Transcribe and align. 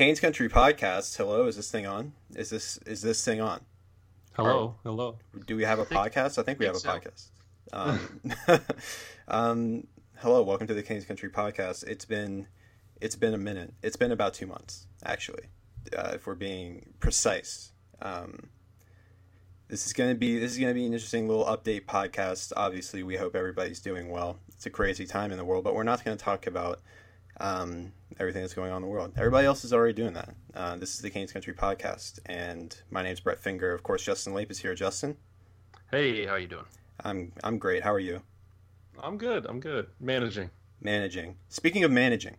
Canes 0.00 0.18
Country 0.18 0.48
Podcast. 0.48 1.14
Hello, 1.18 1.46
is 1.46 1.56
this 1.56 1.70
thing 1.70 1.86
on? 1.86 2.14
Is 2.34 2.48
this 2.48 2.78
is 2.86 3.02
this 3.02 3.22
thing 3.22 3.42
on? 3.42 3.60
Hello, 4.32 4.76
hello. 4.82 5.18
Do 5.46 5.56
we 5.56 5.64
have 5.64 5.78
a 5.78 5.84
think- 5.84 6.00
podcast? 6.00 6.38
I 6.38 6.42
think 6.42 6.58
we 6.58 6.64
have 6.64 6.74
a 6.74 6.78
so. 6.78 6.88
podcast. 6.88 7.26
Um, 7.74 8.22
um, 9.28 9.86
hello, 10.16 10.42
welcome 10.42 10.66
to 10.68 10.72
the 10.72 10.82
Canes 10.82 11.04
Country 11.04 11.28
Podcast. 11.28 11.86
It's 11.86 12.06
been 12.06 12.46
it's 12.98 13.14
been 13.14 13.34
a 13.34 13.38
minute. 13.38 13.74
It's 13.82 13.96
been 13.96 14.10
about 14.10 14.32
two 14.32 14.46
months, 14.46 14.86
actually, 15.04 15.50
uh, 15.94 16.12
if 16.14 16.26
we're 16.26 16.34
being 16.34 16.94
precise. 16.98 17.72
Um, 18.00 18.48
this 19.68 19.84
is 19.84 19.92
gonna 19.92 20.14
be 20.14 20.38
this 20.38 20.52
is 20.52 20.58
gonna 20.58 20.72
be 20.72 20.86
an 20.86 20.94
interesting 20.94 21.28
little 21.28 21.44
update 21.44 21.84
podcast. 21.84 22.54
Obviously, 22.56 23.02
we 23.02 23.18
hope 23.18 23.36
everybody's 23.36 23.80
doing 23.80 24.08
well. 24.08 24.38
It's 24.48 24.64
a 24.64 24.70
crazy 24.70 25.04
time 25.04 25.30
in 25.30 25.36
the 25.36 25.44
world, 25.44 25.62
but 25.62 25.74
we're 25.74 25.82
not 25.82 26.02
going 26.06 26.16
to 26.16 26.24
talk 26.24 26.46
about 26.46 26.80
um, 27.40 27.92
everything 28.18 28.42
that's 28.42 28.54
going 28.54 28.70
on 28.70 28.76
in 28.76 28.82
the 28.82 28.88
world. 28.88 29.12
Everybody 29.16 29.46
else 29.46 29.64
is 29.64 29.72
already 29.72 29.94
doing 29.94 30.12
that. 30.14 30.34
Uh, 30.54 30.76
this 30.76 30.94
is 30.94 31.00
the 31.00 31.10
Canes 31.10 31.32
Country 31.32 31.54
Podcast, 31.54 32.20
and 32.26 32.76
my 32.90 33.02
name's 33.02 33.20
Brett 33.20 33.40
Finger. 33.40 33.72
Of 33.72 33.82
course, 33.82 34.04
Justin 34.04 34.34
Lape 34.34 34.50
is 34.50 34.58
here. 34.58 34.74
Justin, 34.74 35.16
Hey, 35.90 36.24
how 36.24 36.36
you 36.36 36.46
doing? 36.46 36.66
I'm 37.02 37.32
I'm 37.42 37.58
great. 37.58 37.82
How 37.82 37.92
are 37.92 37.98
you? 37.98 38.22
I'm 39.02 39.18
good. 39.18 39.44
I'm 39.46 39.58
good. 39.58 39.88
Managing. 39.98 40.50
Managing. 40.80 41.36
Speaking 41.48 41.82
of 41.82 41.90
managing, 41.90 42.36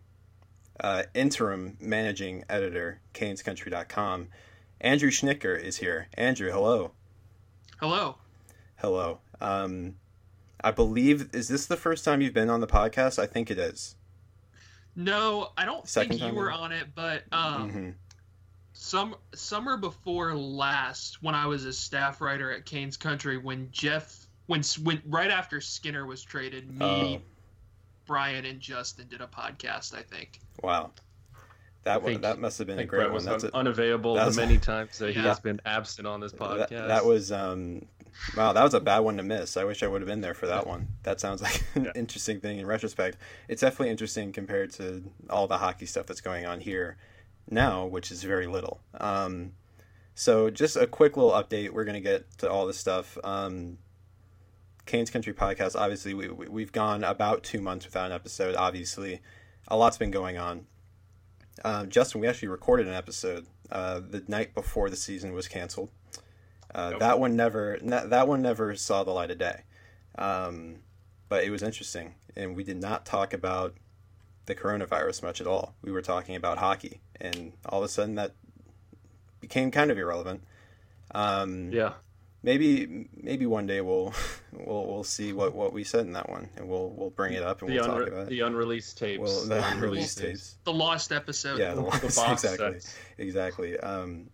uh, 0.80 1.02
interim 1.12 1.76
managing 1.80 2.44
editor, 2.48 3.00
CanesCountry.com, 3.12 4.28
Andrew 4.80 5.10
Schnicker 5.10 5.60
is 5.60 5.78
here. 5.78 6.08
Andrew, 6.14 6.50
hello. 6.50 6.92
Hello. 7.78 8.16
Hello. 8.76 9.18
Um, 9.40 9.96
I 10.64 10.70
believe 10.70 11.28
is 11.34 11.48
this 11.48 11.66
the 11.66 11.76
first 11.76 12.04
time 12.04 12.22
you've 12.22 12.32
been 12.32 12.48
on 12.50 12.60
the 12.60 12.66
podcast? 12.66 13.18
I 13.18 13.26
think 13.26 13.50
it 13.50 13.58
is. 13.58 13.96
No, 14.94 15.50
I 15.56 15.64
don't 15.64 15.88
Second 15.88 16.18
think 16.18 16.32
you 16.32 16.38
were 16.38 16.52
on 16.52 16.72
it, 16.72 16.88
but 16.94 17.24
um, 17.32 17.70
hmm 17.70 17.90
some 18.74 19.14
summer 19.34 19.76
before 19.76 20.34
last, 20.34 21.22
when 21.22 21.34
I 21.34 21.46
was 21.46 21.64
a 21.66 21.72
staff 21.72 22.20
writer 22.20 22.50
at 22.50 22.64
Canes 22.64 22.96
Country, 22.96 23.36
when 23.38 23.68
Jeff, 23.70 24.26
when 24.46 24.62
when 24.82 25.00
right 25.06 25.30
after 25.30 25.60
Skinner 25.60 26.04
was 26.06 26.22
traded, 26.22 26.68
me, 26.70 27.20
Oh. 27.20 27.22
Brian, 28.06 28.44
and 28.44 28.58
Justin 28.60 29.06
did 29.08 29.20
a 29.20 29.26
podcast. 29.26 29.94
I 29.94 30.02
think. 30.02 30.40
Wow. 30.62 30.90
That 31.84 31.94
I 31.94 31.96
one, 31.98 32.06
think- 32.06 32.22
that 32.22 32.38
must 32.40 32.58
have 32.58 32.66
been 32.66 32.78
a 32.78 32.84
great 32.84 32.98
Brett 33.00 33.08
one. 33.08 33.14
was 33.16 33.24
That's 33.26 33.44
un- 33.44 33.50
a, 33.52 33.56
unavailable 33.56 34.14
that 34.14 34.26
was- 34.26 34.36
many 34.36 34.58
times 34.58 34.98
that 34.98 35.14
he 35.14 35.20
has 35.20 35.38
been 35.38 35.60
absent 35.66 36.08
on 36.08 36.20
this 36.20 36.32
podcast. 36.32 36.70
that, 36.70 36.88
that 36.88 37.04
was 37.04 37.30
um, 37.30 37.84
wow. 38.36 38.52
That 38.52 38.62
was 38.64 38.74
a 38.74 38.80
bad 38.80 39.00
one 39.00 39.16
to 39.16 39.22
miss. 39.22 39.56
I 39.56 39.64
wish 39.64 39.82
I 39.82 39.86
would 39.86 40.00
have 40.00 40.08
been 40.08 40.20
there 40.20 40.34
for 40.34 40.46
that 40.46 40.66
one. 40.66 40.88
That 41.02 41.20
sounds 41.20 41.42
like 41.42 41.62
an 41.74 41.84
Yeah. 41.86 41.92
interesting 41.94 42.40
thing 42.40 42.58
in 42.58 42.66
retrospect. 42.66 43.16
It's 43.48 43.60
definitely 43.60 43.90
interesting 43.90 44.32
compared 44.32 44.70
to 44.72 45.04
all 45.30 45.46
the 45.46 45.58
hockey 45.58 45.86
stuff 45.86 46.06
that's 46.06 46.20
going 46.20 46.46
on 46.46 46.60
here 46.60 46.96
now, 47.50 47.86
which 47.86 48.10
is 48.10 48.22
very 48.22 48.46
little. 48.46 48.80
Um, 48.94 49.52
so 50.14 50.50
just 50.50 50.76
a 50.76 50.86
quick 50.86 51.16
little 51.16 51.32
update. 51.32 51.70
We're 51.70 51.84
gonna 51.84 52.00
get 52.00 52.38
to 52.38 52.50
all 52.50 52.66
this 52.66 52.78
stuff. 52.78 53.16
Um, 53.24 53.78
Canes 54.84 55.10
Country 55.10 55.32
Podcast. 55.32 55.74
Obviously, 55.76 56.12
we, 56.12 56.28
we 56.28 56.48
we've 56.48 56.72
gone 56.72 57.04
about 57.04 57.42
two 57.44 57.60
months 57.60 57.86
without 57.86 58.06
an 58.06 58.12
episode. 58.12 58.54
Obviously, 58.56 59.20
a 59.68 59.76
lot's 59.76 59.96
been 59.98 60.10
going 60.10 60.38
on. 60.38 60.66
Um, 61.64 61.88
Justin, 61.88 62.20
we 62.20 62.26
actually 62.26 62.48
recorded 62.48 62.88
an 62.88 62.94
episode 62.94 63.46
uh, 63.70 64.00
the 64.00 64.24
night 64.26 64.54
before 64.54 64.90
the 64.90 64.96
season 64.96 65.32
was 65.32 65.48
canceled. 65.48 65.90
Uh, 66.74 66.88
Yep. 66.92 67.00
That 67.00 67.20
one 67.20 67.36
never 67.36 67.78
ne- 67.82 68.06
that 68.06 68.26
one 68.28 68.42
never 68.42 68.74
saw 68.76 69.04
the 69.04 69.10
light 69.10 69.30
of 69.30 69.38
day, 69.38 69.62
um, 70.18 70.76
but 71.28 71.44
it 71.44 71.50
was 71.50 71.62
interesting, 71.62 72.14
and 72.36 72.56
we 72.56 72.64
did 72.64 72.80
not 72.80 73.04
talk 73.06 73.32
about 73.34 73.74
the 74.46 74.54
coronavirus 74.54 75.22
much 75.22 75.40
at 75.40 75.46
all. 75.46 75.74
We 75.82 75.92
were 75.92 76.02
talking 76.02 76.34
about 76.36 76.58
hockey, 76.58 77.00
and 77.20 77.52
all 77.66 77.80
of 77.80 77.84
a 77.84 77.88
sudden 77.88 78.14
that 78.16 78.32
became 79.40 79.70
kind 79.70 79.90
of 79.90 79.98
irrelevant. 79.98 80.42
Um, 81.14 81.70
yeah. 81.72 81.92
maybe 82.42 83.08
maybe 83.14 83.44
one 83.46 83.66
day 83.66 83.80
we'll 83.82 84.14
we'll 84.52 84.86
we'll 84.86 85.04
see 85.04 85.32
what, 85.32 85.54
what 85.54 85.72
we 85.72 85.84
said 85.84 86.06
in 86.06 86.12
that 86.14 86.28
one, 86.30 86.48
and 86.56 86.68
we'll 86.68 86.90
we'll 86.90 87.10
bring 87.10 87.34
it 87.34 87.42
up 87.42 87.60
and 87.62 87.70
The, 87.70 87.74
we'll 87.76 87.84
talk 87.84 88.06
about 88.08 88.20
it. 88.22 88.28
the 88.30 88.40
unreleased 88.40 88.96
tapes. 88.98 89.20
Well, 89.22 89.44
the 89.46 89.68
unreleased 89.72 90.18
tapes. 90.18 90.56
The 90.64 90.72
lost 90.72 91.12
episode. 91.12 91.58
Yeah, 91.58 91.70
the 91.74 91.76
The 91.76 91.82
ones- 91.82 92.16
box 92.16 92.44
exactly, 92.44 92.80
sets. 92.80 92.96
exactly. 93.18 93.78
Um, 93.78 94.30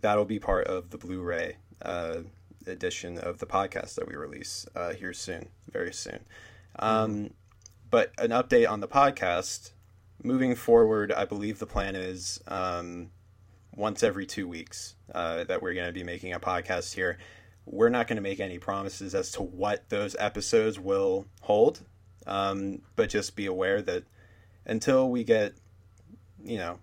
that'll 0.00 0.24
be 0.24 0.38
part 0.38 0.66
of 0.66 0.90
the 0.90 0.98
Blu-ray 0.98 1.56
uh, 1.82 2.18
edition 2.66 3.18
of 3.18 3.38
the 3.38 3.46
podcast 3.46 3.94
that 3.94 4.08
we 4.08 4.14
release 4.14 4.66
uh, 4.74 4.92
here 4.92 5.12
soon, 5.12 5.48
very 5.70 5.92
soon. 5.92 6.20
Um, 6.78 7.30
But 7.90 8.12
an 8.18 8.30
update 8.30 8.70
on 8.70 8.80
the 8.80 8.88
podcast. 8.88 9.72
Moving 10.22 10.54
forward, 10.54 11.12
I 11.12 11.24
believe 11.24 11.58
the 11.58 11.66
plan 11.66 11.96
is 11.96 12.40
um, 12.46 13.10
once 13.74 14.02
every 14.02 14.26
two 14.26 14.46
weeks 14.46 14.94
uh, 15.14 15.44
that 15.44 15.60
we're 15.62 15.74
going 15.74 15.88
to 15.88 15.92
be 15.92 16.04
making 16.04 16.32
a 16.32 16.38
podcast 16.38 16.94
here. 16.94 17.18
We're 17.66 17.88
not 17.88 18.06
going 18.06 18.16
to 18.16 18.22
make 18.22 18.38
any 18.38 18.58
promises 18.58 19.14
as 19.14 19.32
to 19.32 19.42
what 19.42 19.88
those 19.88 20.14
episodes 20.18 20.78
will 20.78 21.26
hold, 21.40 21.80
um, 22.26 22.82
but 22.96 23.10
just 23.10 23.34
be 23.34 23.46
aware 23.46 23.82
that 23.82 24.04
until 24.66 25.10
we 25.10 25.24
get, 25.24 25.54
you 26.44 26.58
know, 26.58 26.78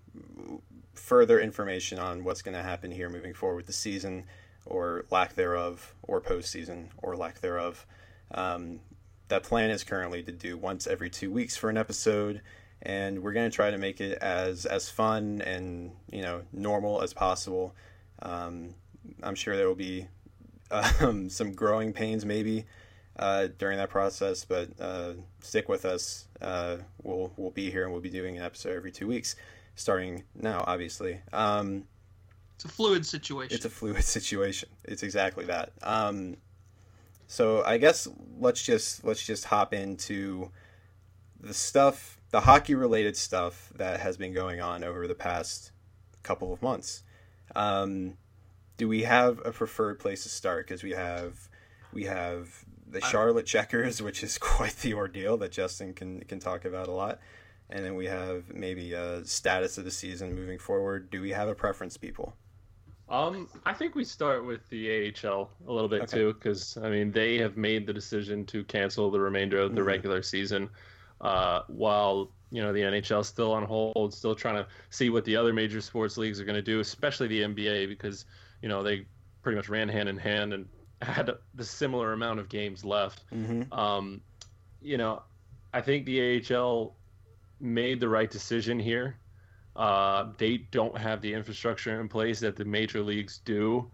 further 0.98 1.40
information 1.40 2.00
on 2.00 2.24
what's 2.24 2.42
going 2.42 2.56
to 2.56 2.64
happen 2.64 2.92
here 2.92 3.10
moving 3.10 3.34
forward 3.34 3.58
with 3.58 3.68
the 3.68 3.74
season 3.74 4.26
or 4.66 5.06
lack 5.10 5.36
thereof, 5.36 5.96
or 6.04 6.20
postseason 6.20 6.88
or 6.98 7.16
lack 7.16 7.40
thereof. 7.40 7.86
Um, 8.32 8.82
that 9.30 9.44
plan 9.44 9.70
is 9.70 9.84
currently 9.84 10.24
to 10.24 10.32
do 10.32 10.58
once 10.58 10.88
every 10.88 11.10
two 11.10 11.32
weeks 11.32 11.56
for 11.56 11.70
an 11.70 11.78
episode, 11.78 12.42
and 12.82 13.24
we're 13.24 13.34
going 13.34 13.50
to 13.50 13.56
try 13.56 13.72
to 13.72 13.78
make 13.78 14.00
it 14.00 14.18
as 14.20 14.66
as 14.66 14.90
fun 14.90 15.42
and 15.42 15.92
you 16.12 16.22
know 16.22 16.44
normal 16.52 17.02
as 17.02 17.14
possible. 17.14 17.76
Um, 18.22 18.76
I'm 19.24 19.36
sure 19.36 19.56
there 19.56 19.68
will 19.68 19.76
be 19.76 20.08
um, 20.72 21.30
some 21.30 21.54
growing 21.54 21.94
pains 21.94 22.26
maybe 22.26 22.66
uh, 23.18 23.48
during 23.58 23.78
that 23.78 23.90
process, 23.90 24.46
but 24.46 24.70
uh, 24.80 25.14
stick 25.42 25.68
with 25.68 25.86
us. 25.86 26.28
Uh, 26.42 26.78
we'll 27.04 27.32
we'll 27.38 27.52
be 27.52 27.72
here 27.72 27.84
and 27.84 27.92
we'll 27.92 28.02
be 28.02 28.10
doing 28.10 28.38
an 28.38 28.44
episode 28.44 28.76
every 28.76 28.92
two 28.92 29.08
weeks, 29.08 29.36
starting 29.78 30.24
now. 30.36 30.64
Obviously, 30.68 31.22
um, 31.32 31.86
It's 32.56 32.66
a 32.66 32.68
fluid 32.68 33.06
situation. 33.06 33.56
it's 33.56 33.64
a 33.66 33.70
fluid 33.70 34.04
situation. 34.18 34.68
It's 34.84 35.04
exactly 35.04 35.46
that. 35.46 35.72
Um, 35.82 36.36
so 37.28 37.64
I 37.64 37.78
guess 37.78 38.08
let's 38.40 38.62
just 38.62 39.06
let's 39.06 39.26
just 39.26 39.46
hop 39.46 39.74
into 39.74 40.52
the 41.40 41.54
stuff, 41.54 42.20
the 42.32 42.42
hockey 42.42 42.76
related 42.76 43.16
stuff 43.16 43.72
that 43.76 44.00
has 44.02 44.18
been 44.18 44.34
going 44.34 44.60
on 44.60 44.84
over 44.84 45.08
the 45.08 45.16
past 45.16 45.72
couple 46.24 46.52
of 46.52 46.62
months. 46.62 47.04
Um, 47.56 48.18
do 48.78 48.88
we 48.88 49.04
have 49.04 49.40
a 49.46 49.52
preferred 49.52 50.00
place 50.00 50.24
to 50.24 50.30
start? 50.30 50.68
Because 50.68 50.84
we 50.84 50.92
have 50.92 51.50
we 51.94 52.06
have 52.06 52.66
the 52.90 53.02
Charlotte 53.02 53.46
Checkers, 53.46 54.02
which 54.08 54.24
is 54.24 54.38
quite 54.38 54.78
the 54.78 54.94
ordeal 54.94 55.38
that 55.38 55.52
Justin 55.52 55.94
can 55.94 56.22
can 56.22 56.40
talk 56.40 56.66
about 56.66 56.88
a 56.88 56.92
lot. 56.92 57.20
And 57.70 57.84
then 57.84 57.96
we 57.96 58.06
have 58.06 58.54
maybe 58.54 58.94
a 58.94 59.26
status 59.26 59.78
of 59.78 59.84
the 59.86 59.92
season 59.92 60.34
moving 60.34 60.58
forward. 60.58 61.10
Do 61.10 61.22
we 61.22 61.32
have 61.32 61.50
a 61.50 61.56
preference, 61.56 61.98
people? 61.98 62.34
Um, 63.10 63.48
I 63.66 63.74
think 63.74 63.96
we 63.96 64.04
start 64.04 64.46
with 64.46 64.68
the 64.70 65.14
AHL 65.14 65.50
a 65.68 65.72
little 65.72 65.88
bit 65.90 66.04
Okay. 66.04 66.18
too, 66.18 66.34
because 66.34 66.78
I 66.78 66.90
mean 66.90 67.12
they 67.12 67.38
have 67.38 67.56
made 67.56 67.88
the 67.88 67.94
decision 67.94 68.46
to 68.48 68.64
cancel 68.66 69.10
the 69.10 69.20
remainder 69.20 69.60
of 69.60 69.76
the 69.76 69.82
Mhm. 69.82 69.86
regular 69.86 70.22
season, 70.22 70.70
uh, 71.22 71.62
while 71.68 72.32
you 72.52 72.62
know 72.62 72.72
the 72.74 72.82
NHL 72.84 73.22
is 73.22 73.28
still 73.28 73.54
on 73.54 73.64
hold, 73.64 74.14
still 74.14 74.36
trying 74.36 74.56
to 74.56 74.68
see 74.90 75.10
what 75.10 75.24
the 75.26 75.36
other 75.38 75.54
major 75.54 75.80
sports 75.80 76.18
leagues 76.18 76.40
are 76.42 76.46
going 76.46 76.56
to 76.58 76.62
do, 76.62 76.80
especially 76.82 77.28
the 77.28 77.44
NBA, 77.44 77.86
because 77.88 78.26
you 78.62 78.68
know 78.68 78.84
they 78.84 79.06
pretty 79.42 79.56
much 79.56 79.70
ran 79.70 79.88
hand 79.88 80.10
in 80.10 80.18
hand 80.18 80.54
and 80.54 80.68
had 81.02 81.30
the 81.54 81.64
similar 81.64 82.12
amount 82.12 82.40
of 82.42 82.50
games 82.50 82.84
left. 82.84 83.24
Mm-hmm. 83.32 83.72
Um, 83.72 84.20
you 84.82 84.98
know, 84.98 85.24
I 85.74 85.80
think 85.80 86.06
the 86.06 86.20
AHL 86.42 86.97
made 87.60 88.00
the 88.00 88.10
right 88.10 88.30
decision 88.30 88.80
here. 88.80 89.20
Uh, 89.76 90.32
they 90.38 90.58
don't 90.72 90.98
have 90.98 91.22
the 91.22 91.34
infrastructure 91.34 92.00
in 92.02 92.08
place 92.08 92.40
that 92.40 92.56
the 92.56 92.66
major 92.66 93.02
leagues 93.02 93.40
do, 93.46 93.92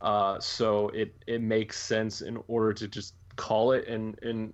uh, 0.00 0.38
so 0.40 0.88
it 0.90 1.14
it 1.26 1.42
makes 1.42 1.78
sense 1.78 2.22
in 2.22 2.38
order 2.48 2.72
to 2.72 2.88
just 2.88 3.14
call 3.36 3.72
it 3.72 3.86
and 3.86 4.18
and 4.22 4.52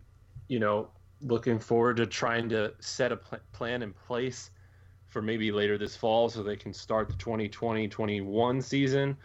you 0.48 0.58
know 0.58 0.88
looking 1.20 1.58
forward 1.58 1.96
to 1.96 2.06
trying 2.06 2.48
to 2.48 2.72
set 2.80 3.12
a 3.12 3.16
pl- 3.16 3.38
plan 3.52 3.82
in 3.82 3.92
place 3.92 4.50
for 5.06 5.22
maybe 5.22 5.52
later 5.52 5.78
this 5.78 5.96
fall 5.96 6.28
so 6.28 6.42
they 6.42 6.56
can 6.56 6.72
start 6.72 7.08
the 7.08 7.14
2020-21 7.14 8.62
season. 8.62 9.16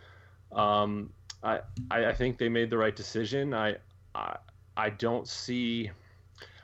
Um, 0.51 1.11
I, 1.43 1.61
I 1.89 2.13
think 2.13 2.37
they 2.37 2.47
made 2.47 2.69
the 2.69 2.77
right 2.77 2.95
decision. 2.95 3.53
I, 3.53 3.77
I 4.13 4.37
I 4.77 4.89
don't 4.91 5.27
see. 5.27 5.91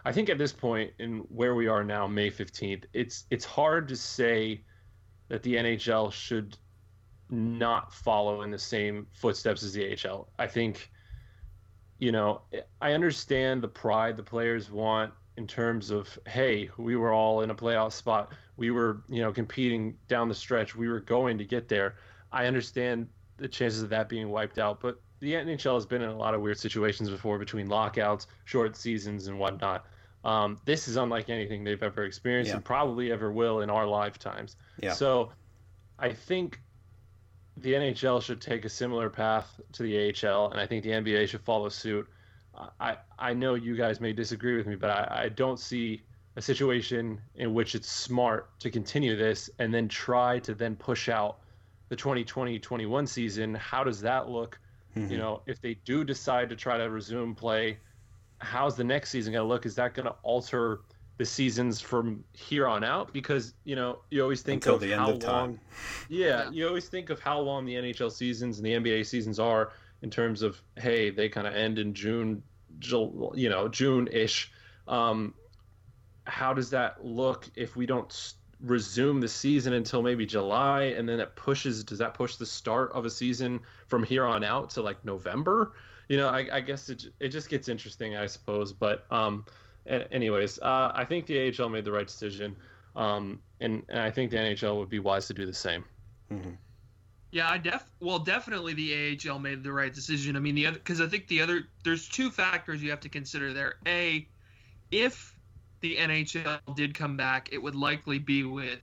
I 0.05 0.11
think 0.11 0.29
at 0.29 0.37
this 0.37 0.53
point 0.53 0.91
in 0.99 1.19
where 1.29 1.55
we 1.55 1.67
are 1.67 1.83
now, 1.83 2.05
May 2.05 2.29
15th, 2.29 2.83
it's 2.93 3.25
it's 3.31 3.43
hard 3.43 3.87
to 3.87 3.95
say 3.95 4.61
that 5.29 5.41
the 5.41 5.55
NHL 5.55 6.11
should 6.13 6.57
not 7.31 7.91
follow 7.91 8.43
in 8.43 8.51
the 8.51 8.59
same 8.59 9.07
footsteps 9.13 9.63
as 9.63 9.73
the 9.73 9.97
AHL. 9.97 10.29
I 10.37 10.45
think, 10.45 10.91
you 11.97 12.11
know, 12.11 12.41
I 12.79 12.93
understand 12.93 13.63
the 13.63 13.67
pride 13.67 14.15
the 14.15 14.23
players 14.23 14.69
want 14.69 15.11
in 15.37 15.47
terms 15.47 15.89
of, 15.89 16.19
hey, 16.27 16.69
we 16.77 16.95
were 16.95 17.11
all 17.11 17.41
in 17.41 17.49
a 17.49 17.55
playoff 17.55 17.93
spot. 17.93 18.31
We 18.57 18.69
were, 18.69 19.01
you 19.09 19.23
know, 19.23 19.33
competing 19.33 19.97
down 20.07 20.29
the 20.29 20.35
stretch. 20.35 20.75
We 20.75 20.87
were 20.87 20.99
going 20.99 21.39
to 21.39 21.45
get 21.45 21.67
there. 21.67 21.95
I 22.31 22.45
understand 22.45 23.07
the 23.37 23.47
chances 23.47 23.81
of 23.81 23.89
that 23.89 24.07
being 24.07 24.29
wiped 24.29 24.59
out, 24.59 24.79
but 24.79 25.01
the 25.19 25.33
NHL 25.33 25.73
has 25.73 25.85
been 25.87 26.03
in 26.03 26.09
a 26.09 26.15
lot 26.15 26.35
of 26.35 26.41
weird 26.41 26.59
situations 26.59 27.09
before 27.09 27.39
between 27.39 27.67
lockouts, 27.67 28.27
short 28.45 28.77
seasons, 28.77 29.27
and 29.27 29.39
whatnot. 29.39 29.85
Um, 30.25 30.59
this 30.65 30.87
is 30.87 30.95
unlike 30.95 31.29
anything 31.29 31.63
they've 31.63 31.81
ever 31.81 32.03
experienced 32.03 32.49
yeah. 32.49 32.55
and 32.55 32.65
probably 32.65 33.11
ever 33.11 33.31
will 33.31 33.61
in 33.61 33.69
our 33.69 33.85
lifetimes. 33.85 34.55
Yeah. 34.81 34.93
So 34.93 35.31
I 35.99 36.13
think 36.13 36.59
the 37.57 37.73
NHL 37.73 38.21
should 38.21 38.41
take 38.41 38.65
a 38.65 38.69
similar 38.69 39.09
path 39.09 39.61
to 39.73 39.83
the 39.83 40.09
AHL, 40.09 40.51
and 40.51 40.59
I 40.59 40.65
think 40.65 40.83
the 40.83 40.89
NBA 40.89 41.29
should 41.29 41.41
follow 41.41 41.69
suit. 41.69 42.09
I, 42.79 42.97
I 43.19 43.33
know 43.33 43.53
you 43.55 43.75
guys 43.75 44.01
may 44.01 44.13
disagree 44.13 44.57
with 44.57 44.65
me, 44.65 44.75
but 44.75 44.89
I, 44.89 45.23
I 45.25 45.29
don't 45.29 45.59
see 45.59 46.01
a 46.37 46.41
situation 46.41 47.21
in 47.35 47.53
which 47.53 47.75
it's 47.75 47.89
smart 47.89 48.59
to 48.59 48.71
continue 48.71 49.15
this 49.15 49.49
and 49.59 49.73
then 49.73 49.87
try 49.87 50.39
to 50.39 50.53
then 50.53 50.75
push 50.75 51.07
out 51.07 51.39
the 51.89 51.95
2020-21 51.95 53.07
season. 53.07 53.55
How 53.55 53.83
does 53.83 54.01
that 54.01 54.29
look? 54.29 54.59
Mm-hmm. 54.95 55.11
You 55.11 55.17
know, 55.17 55.41
if 55.45 55.61
they 55.61 55.75
do 55.85 56.03
decide 56.03 56.49
to 56.49 56.55
try 56.55 56.77
to 56.77 56.89
resume 56.89 57.35
play, 57.35 57.77
how's 58.45 58.75
the 58.75 58.83
next 58.83 59.09
season 59.09 59.33
going 59.33 59.43
to 59.43 59.47
look? 59.47 59.65
Is 59.65 59.75
that 59.75 59.93
going 59.93 60.07
to 60.07 60.15
alter– 60.23 60.81
the 61.17 61.25
seasons 61.25 61.79
from 61.79 62.23
here 62.33 62.67
on 62.67 62.83
out 62.83 63.13
because 63.13 63.53
you 63.63 63.75
know 63.75 63.99
you 64.09 64.21
always 64.21 64.41
think 64.41 64.65
Until 64.65 64.75
of 64.75 64.81
the 64.81 64.91
how 64.91 65.07
end 65.07 65.23
of 65.23 65.29
long 65.29 65.49
time. 65.49 65.59
Yeah, 66.09 66.25
yeah, 66.25 66.49
you 66.51 66.67
always 66.67 66.87
think 66.87 67.09
of 67.09 67.19
how 67.19 67.39
long 67.39 67.65
the 67.65 67.75
NHL 67.75 68.11
seasons 68.11 68.57
and 68.59 68.65
the 68.65 68.71
NBA 68.71 69.05
seasons 69.05 69.39
are 69.39 69.71
in 70.01 70.09
terms 70.09 70.41
of 70.41 70.61
hey 70.77 71.09
they 71.09 71.29
kind 71.29 71.47
of 71.47 71.55
end 71.55 71.79
in 71.79 71.93
June 71.93 72.43
you 72.81 73.49
know 73.49 73.67
June 73.69 74.09
ish 74.11 74.51
um, 74.87 75.33
how 76.25 76.53
does 76.53 76.69
that 76.71 77.03
look 77.03 77.49
if 77.55 77.75
we 77.75 77.85
don't 77.85 78.33
resume 78.61 79.21
the 79.21 79.27
season 79.27 79.73
until 79.73 80.01
maybe 80.01 80.25
July 80.25 80.83
and 80.83 81.07
then 81.07 81.19
it 81.19 81.35
pushes 81.35 81.83
does 81.83 81.99
that 81.99 82.13
push 82.13 82.35
the 82.35 82.45
start 82.45 82.91
of 82.91 83.05
a 83.05 83.09
season 83.09 83.61
from 83.87 84.03
here 84.03 84.25
on 84.25 84.43
out 84.43 84.71
to 84.71 84.81
like 84.81 85.03
November 85.05 85.73
you 86.09 86.17
know 86.17 86.29
I, 86.29 86.47
I 86.51 86.61
guess 86.61 86.89
it, 86.89 87.05
it 87.19 87.29
just 87.29 87.49
gets 87.49 87.67
interesting 87.69 88.15
I 88.15 88.25
suppose 88.25 88.73
but 88.73 89.05
um 89.11 89.45
anyways, 89.87 90.59
uh, 90.59 90.91
I 90.93 91.05
think 91.05 91.25
the 91.25 91.53
AHL 91.53 91.69
made 91.69 91.85
the 91.85 91.91
right 91.91 92.07
decision, 92.07 92.55
um, 92.95 93.39
and, 93.59 93.83
and, 93.89 93.99
I 93.99 94.09
think 94.09 94.31
the 94.31 94.37
NHL 94.37 94.77
would 94.77 94.89
be 94.89 94.99
wise 94.99 95.27
to 95.27 95.33
do 95.33 95.45
the 95.45 95.53
same. 95.53 95.83
Mm-hmm. 96.31 96.51
Yeah, 97.31 97.49
I 97.49 97.57
def 97.57 97.83
well 97.99 98.19
definitely 98.19 98.73
the 98.73 99.19
AHL 99.29 99.39
made 99.39 99.61
the 99.61 99.71
right 99.71 99.93
decision. 99.93 100.37
I 100.37 100.39
mean 100.39 100.55
the 100.55 100.67
other 100.67 100.77
because 100.77 101.01
I 101.01 101.07
think 101.07 101.27
the 101.27 101.41
other 101.41 101.67
there's 101.83 102.07
two 102.07 102.31
factors 102.31 102.81
you 102.81 102.89
have 102.91 103.01
to 103.01 103.09
consider 103.09 103.51
there. 103.51 103.75
A, 103.85 104.25
if 104.91 105.37
the 105.81 105.97
NHL 105.97 106.59
did 106.75 106.93
come 106.93 107.17
back, 107.17 107.49
it 107.51 107.61
would 107.61 107.75
likely 107.75 108.19
be 108.19 108.43
with 108.43 108.79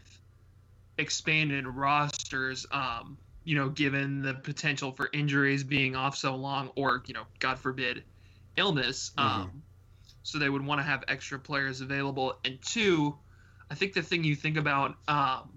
expanded 0.98 1.66
rosters. 1.66 2.66
Um, 2.70 3.16
you 3.44 3.56
know, 3.56 3.68
given 3.68 4.22
the 4.22 4.34
potential 4.34 4.92
for 4.92 5.08
injuries 5.12 5.64
being 5.64 5.96
off 5.96 6.16
so 6.16 6.34
long, 6.36 6.70
or 6.76 7.02
you 7.06 7.14
know, 7.14 7.24
God 7.38 7.58
forbid, 7.58 8.04
illness. 8.56 9.12
Mm-hmm. 9.16 9.42
Um, 9.42 9.62
so 10.22 10.38
they 10.38 10.48
would 10.48 10.64
want 10.64 10.80
to 10.80 10.84
have 10.84 11.04
extra 11.08 11.38
players 11.38 11.80
available. 11.80 12.38
And 12.44 12.60
two, 12.62 13.16
I 13.70 13.74
think 13.74 13.92
the 13.92 14.02
thing 14.02 14.22
you 14.24 14.36
think 14.36 14.56
about 14.56 14.96
um, 15.08 15.50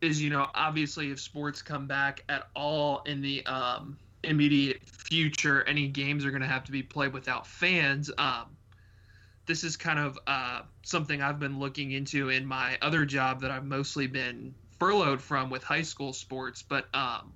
is, 0.00 0.22
you 0.22 0.30
know, 0.30 0.48
obviously 0.54 1.10
if 1.10 1.20
sports 1.20 1.62
come 1.62 1.86
back 1.86 2.22
at 2.28 2.48
all 2.54 3.02
in 3.04 3.20
the 3.20 3.44
um, 3.46 3.98
immediate 4.24 4.82
future, 4.84 5.62
any 5.64 5.88
games 5.88 6.24
are 6.24 6.30
going 6.30 6.42
to 6.42 6.48
have 6.48 6.64
to 6.64 6.72
be 6.72 6.82
played 6.82 7.12
without 7.12 7.46
fans. 7.46 8.10
Um, 8.16 8.56
this 9.46 9.62
is 9.62 9.76
kind 9.76 9.98
of 9.98 10.18
uh, 10.26 10.62
something 10.82 11.22
I've 11.22 11.38
been 11.38 11.58
looking 11.58 11.92
into 11.92 12.30
in 12.30 12.46
my 12.46 12.78
other 12.82 13.04
job 13.04 13.42
that 13.42 13.50
I've 13.50 13.64
mostly 13.64 14.06
been 14.06 14.54
furloughed 14.78 15.20
from 15.20 15.50
with 15.50 15.62
high 15.62 15.82
school 15.82 16.12
sports. 16.12 16.62
But 16.62 16.86
um, 16.94 17.32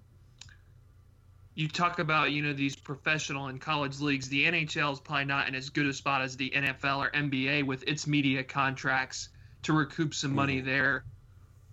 you 1.55 1.69
talk 1.69 1.99
about 1.99 2.33
you 2.33 2.43
know 2.43 2.53
these 2.53 2.75
professional 2.75 3.49
and 3.49 3.61
college 3.61 4.01
leagues 4.01 4.29
the 4.29 4.47
nhl 4.47 4.93
is 4.93 5.01
probably 5.01 5.25
not 5.25 5.49
in 5.49 5.55
as 5.55 5.69
good 5.69 5.87
a 5.87 5.93
spot 5.93 6.23
as 6.23 6.37
the 6.37 6.51
nfl 6.51 6.99
or 6.99 7.11
nba 7.11 7.65
with 7.65 7.83
its 7.87 8.07
media 8.07 8.43
contracts 8.43 9.29
to 9.63 9.73
recoup 9.73 10.15
some 10.15 10.35
money 10.35 10.63
mm. 10.63 10.65
there 10.65 11.05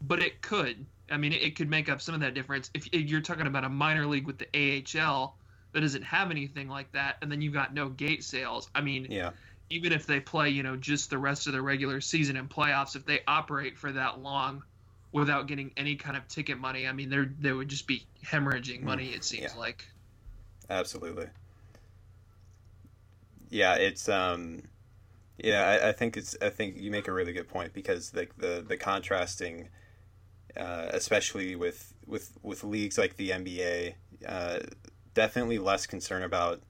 but 0.02 0.20
it 0.20 0.42
could 0.42 0.86
i 1.10 1.18
mean 1.18 1.32
it 1.32 1.56
could 1.56 1.70
make 1.70 1.90
up 1.90 2.02
some 2.02 2.14
of 2.16 2.22
that 2.22 2.34
difference 2.34 2.70
if 2.74 2.92
you're 2.92 3.22
talking 3.22 3.48
about 3.48 3.64
a 3.64 3.70
minor 3.70 4.06
league 4.06 4.28
with 4.28 4.38
the 4.38 4.48
ahl 5.00 5.38
that 5.74 5.82
doesn't 5.82 6.04
have 6.04 6.32
anything 6.32 6.68
like 6.68 6.92
that 6.92 7.18
and 7.22 7.32
then 7.32 7.42
you've 7.42 7.54
got 7.54 7.74
no 7.74 7.88
gate 7.90 8.24
sales 8.24 8.70
i 8.76 8.82
mean 8.82 9.08
yeah 9.10 9.32
even 9.70 9.92
if 9.92 10.06
they 10.06 10.20
play 10.20 10.50
you 10.50 10.64
know 10.64 10.76
just 10.76 11.10
the 11.10 11.18
rest 11.18 11.46
of 11.48 11.54
the 11.54 11.62
regular 11.62 12.02
season 12.02 12.38
and 12.38 12.50
playoffs 12.50 12.96
if 12.96 13.06
they 13.06 13.20
operate 13.28 13.78
for 13.78 13.92
that 13.92 14.20
long 14.20 14.64
without 15.18 15.48
getting 15.48 15.72
any 15.76 15.96
kind 15.96 16.16
of 16.16 16.28
ticket 16.28 16.60
money. 16.60 16.88
I 16.88 16.94
mean, 16.94 17.10
there 17.10 17.30
they 17.40 17.52
would 17.52 17.68
just 17.68 17.88
be 17.88 18.06
hemorrhaging 18.24 18.82
money. 18.82 19.08
It 19.08 19.24
seems 19.24 19.54
yeah. 19.54 19.60
like. 19.60 19.86
Absolutely. 20.70 21.28
Yeah, 23.50 23.76
it's 23.76 24.10
um, 24.10 24.64
yeah, 25.38 25.64
I, 25.64 25.90
I, 25.90 25.92
think 25.94 26.18
it's 26.18 26.36
I 26.42 26.50
think 26.50 26.78
you 26.78 26.92
make 26.92 27.08
a 27.08 27.14
really 27.14 27.34
good 27.34 27.48
point 27.48 27.74
because 27.74 28.12
the 28.12 28.28
the 28.38 28.64
the 28.68 28.78
contrasting, 28.78 29.70
uh, 30.56 30.88
especially 30.90 31.56
with 31.56 31.94
with 32.06 32.38
with 32.44 32.64
leagues 32.64 32.98
like 32.98 33.16
the 33.16 33.30
NBA, 33.30 33.94
uh, 34.28 34.60
definitely 35.14 35.58
less 35.58 35.86
concern 35.86 36.24
about 36.24 36.62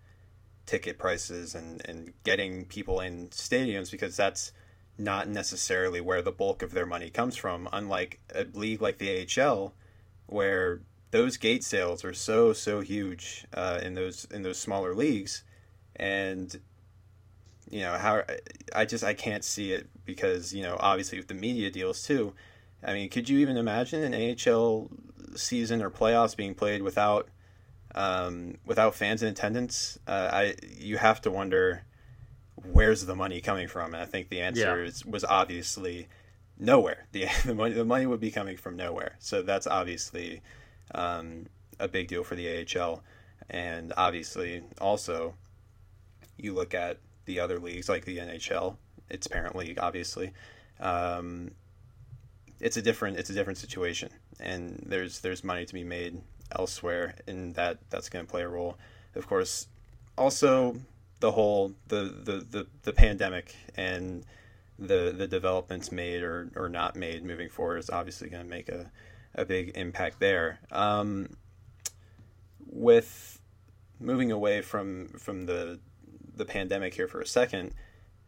ticket 0.66 1.00
prices 1.00 1.56
and 1.56 1.82
and 1.86 2.14
getting 2.24 2.66
people 2.66 3.00
in 3.00 3.30
stadiums 3.30 3.90
because 3.90 4.16
that's 4.16 4.52
not 4.98 5.28
necessarily 5.28 6.02
where 6.02 6.22
the 6.22 6.32
bulk 6.32 6.62
of 6.62 6.72
their 6.72 6.86
money 6.86 7.10
comes 7.10 7.36
from, 7.36 7.70
unlike 7.72 8.20
a 8.34 8.46
league 8.54 8.82
like 8.82 8.98
the 8.98 9.28
AHL, 9.40 9.74
where 10.26 10.82
those 11.12 11.38
gate 11.38 11.64
sales 11.64 12.04
are 12.04 12.14
so 12.14 12.54
so 12.54 12.82
huge 12.82 13.46
uh, 13.54 13.80
in 13.82 13.94
those 13.96 14.26
in 14.26 14.42
those 14.42 14.60
smaller 14.60 14.94
leagues, 14.94 15.44
and 15.96 16.60
you 17.70 17.82
know 17.82 17.98
how 17.98 18.24
I 18.76 18.86
just 18.86 19.04
I 19.04 19.14
can't 19.14 19.44
see 19.44 19.72
it 19.72 19.88
because 20.06 20.54
you 20.54 20.64
know 20.64 20.78
obviously 20.80 21.18
with 21.18 21.28
the 21.28 21.34
media 21.34 21.70
deals 21.70 22.04
too. 22.04 22.34
I 22.84 22.94
mean, 22.94 23.10
could 23.10 23.28
you 23.30 23.40
even 23.40 23.58
imagine 23.58 24.14
an 24.14 24.38
AHL 24.48 24.90
season 25.36 25.82
or 25.82 25.90
playoffs 25.90 26.36
being 26.36 26.56
played 26.56 26.82
without 26.82 27.30
um, 27.96 28.56
without 28.66 28.96
fans 28.96 29.22
in 29.22 29.30
attendance? 29.30 30.00
Uh, 30.08 30.30
I 30.32 30.56
you 30.78 30.98
have 30.98 31.22
to 31.22 31.32
wonder 31.32 31.84
where's 32.72 33.06
the 33.06 33.16
money 33.16 33.42
coming 33.42 33.68
from? 33.68 33.94
And 33.94 34.02
I 34.02 34.06
think 34.06 34.30
the 34.30 34.42
answer 34.42 34.82
yeah. 34.82 34.88
is, 34.88 35.06
was 35.06 35.24
obviously 35.24 36.08
nowhere. 36.58 37.06
The, 37.12 37.28
the 37.46 37.56
money 37.56 37.74
the 37.74 37.86
money 37.86 38.06
would 38.06 38.20
be 38.20 38.32
coming 38.32 38.58
from 38.58 38.76
nowhere. 38.76 39.16
So 39.20 39.42
that's 39.42 39.68
obviously 39.68 40.42
um, 40.94 41.48
a 41.80 41.88
big 41.88 42.08
deal 42.08 42.24
for 42.24 42.36
the 42.36 42.66
AHL, 42.66 43.04
and 43.50 43.94
obviously 43.96 44.64
also 44.80 45.36
you 46.38 46.54
look 46.54 46.74
at 46.74 47.00
the 47.26 47.40
other 47.40 47.60
leagues 47.60 47.90
like 47.90 48.06
the 48.06 48.18
NHL, 48.18 48.78
its 49.10 49.28
parent 49.28 49.56
league, 49.56 49.80
obviously. 49.82 50.34
Um, 50.80 51.52
it's 52.60 52.78
a 52.78 52.82
different 52.82 53.18
it's 53.18 53.30
a 53.30 53.34
different 53.34 53.58
situation, 53.58 54.10
and 54.40 54.84
there's 54.86 55.20
there's 55.20 55.44
money 55.44 55.66
to 55.66 55.74
be 55.74 55.84
made 55.84 56.22
elsewhere, 56.58 57.16
and 57.28 57.56
that 57.56 57.78
that's 57.90 58.10
going 58.10 58.26
to 58.26 58.32
play 58.32 58.42
a 58.42 58.48
role. 58.48 58.78
Of 59.16 59.28
course, 59.28 59.68
also 60.18 60.78
the 61.20 61.32
whole 61.32 61.74
the, 61.88 62.04
the, 62.24 62.46
the, 62.50 62.68
the 62.84 62.94
pandemic 62.94 63.56
and 63.76 64.24
the 64.80 65.14
the 65.16 65.28
developments 65.28 65.92
made 65.92 66.22
or, 66.22 66.52
or 66.56 66.70
not 66.70 66.96
made 66.96 67.24
moving 67.24 67.50
forward 67.50 67.78
is 67.78 67.90
obviously 67.90 68.30
going 68.30 68.44
to 68.44 68.50
make 68.50 68.70
a, 68.70 68.92
a 69.34 69.44
big 69.44 69.72
impact 69.76 70.20
there. 70.20 70.60
Um, 70.72 71.38
with 72.60 73.40
moving 74.00 74.32
away 74.32 74.62
from 74.62 75.08
from 75.18 75.46
the 75.46 75.80
the 76.36 76.46
pandemic 76.46 76.94
here 76.94 77.08
for 77.08 77.22
a 77.22 77.26
second, 77.26 77.74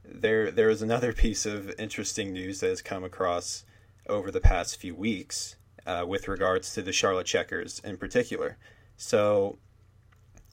there 0.04 0.50
there 0.50 0.70
is 0.70 0.82
another 0.82 1.14
piece 1.26 1.46
of 1.46 1.72
interesting 1.80 2.34
news 2.34 2.62
that 2.62 2.70
has 2.70 2.82
come 2.82 3.04
across 3.04 3.64
over 4.08 4.32
the 4.32 4.42
past 4.42 4.78
few 4.78 4.96
weeks 4.96 5.56
uh, 5.86 6.04
with 6.08 6.28
regards 6.28 6.74
to 6.74 6.82
the 6.82 6.92
Charlotte 6.92 7.28
Checkers 7.28 7.80
in 7.84 7.98
particular. 7.98 8.58
So 8.98 9.60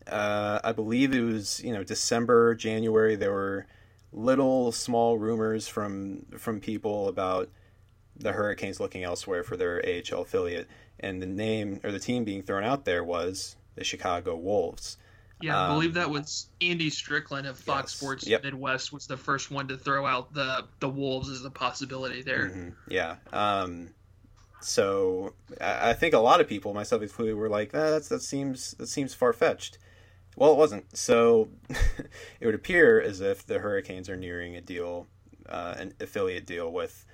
uh, 0.08 0.60
I 0.62 0.72
believe 0.72 1.14
it 1.14 1.22
was 1.22 1.62
you 1.62 1.72
know 1.72 1.84
December, 1.84 2.54
January. 2.54 3.16
There 3.16 3.32
were 3.32 3.66
little 4.12 4.72
small 4.72 5.18
rumors 5.18 5.68
from 5.68 6.26
from 6.38 6.60
people 6.60 7.08
about 7.08 7.50
the 8.18 8.32
Hurricanes 8.32 8.80
looking 8.80 9.04
elsewhere 9.04 9.42
for 9.42 9.56
their 9.56 9.82
AHL 9.84 10.22
affiliate, 10.22 10.68
and 11.00 11.20
the 11.20 11.26
name 11.26 11.80
or 11.84 11.92
the 11.92 11.98
team 11.98 12.24
being 12.24 12.42
thrown 12.42 12.64
out 12.64 12.84
there 12.84 13.04
was 13.04 13.56
the 13.74 13.84
Chicago 13.84 14.36
Wolves. 14.36 14.96
Yeah, 15.42 15.60
I 15.60 15.68
believe 15.74 15.90
um, 15.90 15.94
that 15.94 16.10
was 16.10 16.48
Andy 16.62 16.88
Strickland 16.88 17.46
of 17.46 17.58
Fox 17.58 17.92
yes. 17.92 17.98
Sports 17.98 18.26
yep. 18.26 18.42
Midwest 18.42 18.90
was 18.90 19.06
the 19.06 19.18
first 19.18 19.50
one 19.50 19.68
to 19.68 19.76
throw 19.76 20.06
out 20.06 20.32
the 20.32 20.64
the 20.80 20.88
Wolves 20.88 21.28
as 21.28 21.44
a 21.44 21.50
possibility 21.50 22.22
there. 22.22 22.48
Mm-hmm. 22.48 22.68
Yeah. 22.88 23.16
Um, 23.32 23.90
so 24.62 25.34
I, 25.60 25.90
I 25.90 25.92
think 25.92 26.14
a 26.14 26.18
lot 26.18 26.40
of 26.40 26.48
people, 26.48 26.72
myself 26.72 27.02
included, 27.02 27.34
were 27.34 27.50
like, 27.50 27.72
"That's 27.72 28.08
that 28.08 28.22
seems 28.22 28.72
that 28.78 28.86
seems 28.86 29.12
far 29.12 29.34
fetched." 29.34 29.76
Well, 30.36 30.52
it 30.52 30.58
wasn't. 30.58 30.96
So 30.96 31.48
it 32.40 32.46
would 32.46 32.54
appear 32.54 33.00
as 33.00 33.20
if 33.20 33.46
the 33.46 33.58
Hurricanes 33.58 34.08
are 34.08 34.16
nearing 34.16 34.54
a 34.54 34.60
deal, 34.60 35.06
uh, 35.48 35.74
an 35.78 35.94
affiliate 35.98 36.46
deal 36.46 36.70
with 36.70 37.04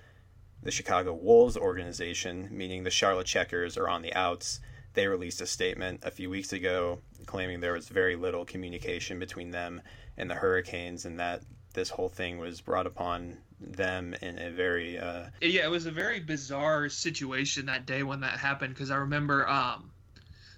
the 0.63 0.71
Chicago 0.71 1.15
Wolves 1.15 1.57
organization, 1.57 2.49
meaning 2.51 2.83
the 2.83 2.91
Charlotte 2.91 3.27
Checkers 3.27 3.77
are 3.77 3.89
on 3.89 4.03
the 4.03 4.15
outs. 4.15 4.61
They 4.95 5.07
released 5.07 5.41
a 5.41 5.47
statement 5.47 6.01
a 6.05 6.11
few 6.11 6.29
weeks 6.29 6.53
ago 6.53 7.01
claiming 7.27 7.61
there 7.61 7.73
was 7.73 7.89
very 7.89 8.17
little 8.17 8.45
communication 8.45 9.19
between 9.19 9.51
them 9.51 9.81
and 10.17 10.29
the 10.29 10.35
Hurricanes, 10.35 11.05
and 11.05 11.19
that 11.21 11.43
this 11.75 11.89
whole 11.89 12.09
thing 12.09 12.39
was 12.39 12.61
brought 12.61 12.87
upon 12.87 13.39
them 13.61 14.15
in 14.21 14.39
a 14.39 14.51
very 14.51 14.99
uh... 14.99 15.27
yeah, 15.41 15.65
it 15.65 15.71
was 15.71 15.87
a 15.87 15.91
very 15.91 16.21
bizarre 16.21 16.89
situation 16.89 17.67
that 17.67 17.87
day 17.87 18.03
when 18.03 18.21
that 18.21 18.39
happened 18.39 18.75
because 18.75 18.91
I 18.91 18.97
remember 18.97 19.49
um, 19.49 19.92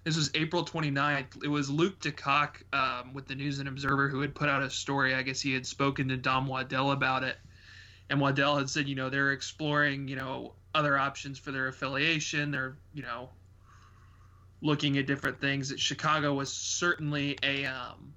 this 0.04 0.16
was 0.16 0.30
April 0.34 0.64
29th. 0.64 1.42
It 1.42 1.48
was 1.48 1.68
Luke 1.68 1.98
DeCock 2.00 2.62
um, 2.72 3.14
with 3.14 3.26
the 3.26 3.34
News 3.34 3.58
and 3.58 3.68
Observer 3.68 4.08
who 4.08 4.20
had 4.20 4.34
put 4.34 4.48
out 4.48 4.62
a 4.62 4.70
story. 4.70 5.14
I 5.14 5.22
guess 5.22 5.40
he 5.40 5.52
had 5.52 5.66
spoken 5.66 6.08
to 6.08 6.16
Don 6.16 6.46
Waddell 6.46 6.92
about 6.92 7.24
it 7.24 7.36
and 8.10 8.20
Waddell 8.20 8.58
had 8.58 8.68
said, 8.68 8.88
you 8.88 8.94
know, 8.94 9.08
they're 9.08 9.32
exploring, 9.32 10.08
you 10.08 10.16
know, 10.16 10.54
other 10.74 10.98
options 10.98 11.38
for 11.38 11.52
their 11.52 11.68
affiliation. 11.68 12.50
They're, 12.50 12.76
you 12.92 13.02
know, 13.02 13.30
looking 14.60 14.98
at 14.98 15.06
different 15.06 15.40
things. 15.40 15.72
Chicago 15.78 16.34
was 16.34 16.52
certainly 16.52 17.38
a, 17.42 17.64
um, 17.64 18.14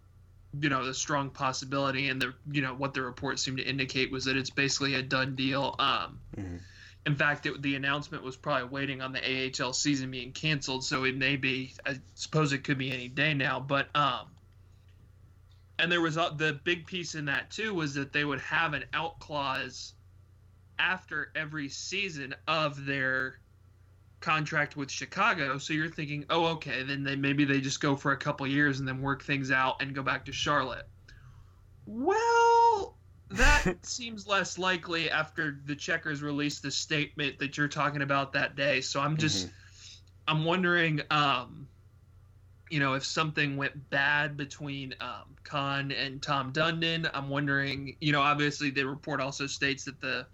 you 0.60 0.70
know, 0.70 0.86
the 0.86 0.94
strong 0.94 1.30
possibility, 1.30 2.10
and 2.10 2.22
the, 2.22 2.34
you 2.52 2.62
know, 2.62 2.74
what 2.74 2.94
the 2.94 3.02
report 3.02 3.40
seemed 3.40 3.58
to 3.58 3.64
indicate 3.64 4.12
was 4.12 4.26
that 4.26 4.36
it's 4.36 4.50
basically 4.50 4.96
a 4.96 5.02
done 5.02 5.36
deal. 5.36 5.76
Um, 5.80 6.20
mm-hmm. 6.36 6.58
In 7.08 7.16
fact, 7.16 7.46
it, 7.46 7.62
the 7.62 7.76
announcement 7.76 8.22
was 8.22 8.36
probably 8.36 8.68
waiting 8.68 9.02
on 9.02 9.14
the 9.14 9.22
AHL 9.64 9.72
season 9.72 10.12
being 10.12 10.34
canceled, 10.34 10.84
so 10.84 11.06
it 11.06 11.16
may 11.16 11.38
be. 11.38 11.72
I 11.86 12.02
suppose 12.16 12.52
it 12.52 12.66
could 12.66 12.78
be 12.78 12.92
any 12.92 13.08
day 13.08 13.34
now, 13.34 13.62
but 13.62 13.88
um, 13.96 14.28
and 15.80 15.90
there 15.90 16.02
was 16.02 16.16
the 16.16 16.60
big 16.66 16.86
piece 16.86 17.16
in 17.16 17.24
that 17.26 17.50
too 17.50 17.74
was 17.74 17.94
that 17.94 18.12
they 18.12 18.26
would 18.26 18.42
have 18.42 18.74
an 18.74 18.84
out 18.94 19.20
clause 19.20 19.94
after 20.78 21.32
every 21.34 21.70
season 21.70 22.36
of 22.46 22.86
their 22.86 23.40
contract 24.20 24.76
with 24.76 24.92
Chicago. 24.92 25.60
So 25.60 25.72
you're 25.72 25.90
thinking, 25.90 26.26
oh, 26.30 26.48
okay, 26.56 26.84
then 26.84 27.06
they 27.06 27.16
maybe 27.16 27.46
they 27.46 27.62
just 27.62 27.80
go 27.80 27.96
for 27.96 28.12
a 28.12 28.18
couple 28.18 28.46
years 28.48 28.80
and 28.80 28.88
then 28.88 29.02
work 29.02 29.24
things 29.24 29.50
out 29.50 29.82
and 29.82 29.96
go 29.96 30.04
back 30.04 30.26
to 30.26 30.34
Charlotte. 30.34 30.90
Well, 31.86 32.97
that 33.32 33.74
seems 33.86 34.28
less 34.28 34.58
likely 34.58 35.10
after 35.10 35.60
the 35.66 35.76
Checkers 35.76 36.22
released 36.22 36.62
the 36.62 36.72
statement 36.72 37.40
that 37.40 37.58
you're 37.58 37.68
talking 37.68 38.02
about 38.02 38.34
that 38.34 38.56
day. 38.56 38.82
So 38.82 39.00
I'm 39.00 39.18
just, 39.18 39.48
mm-hmm. 39.48 39.54
I'm 40.28 40.46
wondering, 40.46 41.02
um, 41.12 41.68
you 42.70 42.80
know, 42.80 42.94
if 42.94 43.06
something 43.06 43.58
went 43.58 43.90
bad 43.90 44.38
between 44.38 44.94
um, 45.00 45.36
Kahn 45.44 45.92
and 45.92 46.22
Tom 46.22 46.52
Dundon, 46.52 47.10
I'm 47.14 47.30
wondering, 47.30 47.96
you 48.00 48.12
know, 48.12 48.22
obviously 48.22 48.70
the 48.70 48.86
report 48.86 49.22
also 49.22 49.48
states 49.48 49.86
that 49.86 50.02
the 50.02 50.28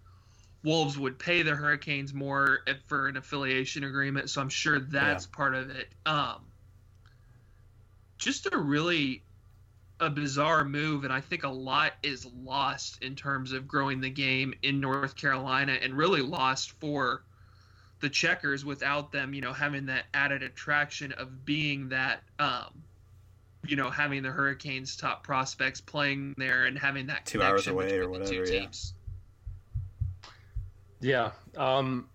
Wolves 0.64 0.98
would 0.98 1.20
pay 1.20 1.42
the 1.42 1.56
Hurricanes 1.56 2.14
more 2.14 2.60
for 2.86 3.08
an 3.08 3.18
affiliation 3.18 3.84
agreement, 3.84 4.30
so 4.30 4.40
I'm 4.40 4.50
sure 4.50 4.80
that's 4.80 5.26
yeah. 5.26 5.36
part 5.36 5.56
of 5.56 5.70
it. 5.70 5.90
Um, 6.06 6.46
just 8.18 8.48
a 8.52 8.58
really 8.58 9.24
a 10.00 10.10
bizarre 10.10 10.66
move, 10.66 11.04
and 11.04 11.14
I 11.14 11.22
think 11.22 11.44
a 11.44 11.50
lot 11.50 11.94
is 12.04 12.26
lost 12.26 13.02
in 13.02 13.16
terms 13.16 13.52
of 13.52 13.68
growing 13.68 14.02
the 14.02 14.10
game 14.10 14.54
in 14.64 14.80
North 14.80 15.16
Carolina, 15.16 15.78
and 15.82 15.96
really 15.96 16.22
lost 16.22 16.72
for 16.80 17.24
the 18.00 18.10
checkers 18.10 18.66
without 18.66 19.12
them, 19.12 19.34
you 19.34 19.42
know, 19.42 19.54
having 19.54 19.86
that 19.86 20.06
added 20.14 20.44
attraction 20.44 21.14
of 21.14 21.46
being 21.46 21.90
that, 21.90 22.22
um, 22.38 22.84
you 23.66 23.78
know, 23.78 23.90
having 23.90 24.24
the 24.24 24.30
Hurricanes' 24.30 24.98
top 24.98 25.24
prospects 25.24 25.80
playing 25.80 26.36
there 26.38 26.66
and 26.66 26.78
having 26.78 27.08
that 27.08 27.26
two 27.26 27.42
hours 27.42 27.68
away 27.68 27.98
or 27.98 28.10
whatever. 28.10 28.46
Yeah. 28.46 28.68
Yeah. 31.00 31.32
Um, 31.58 32.10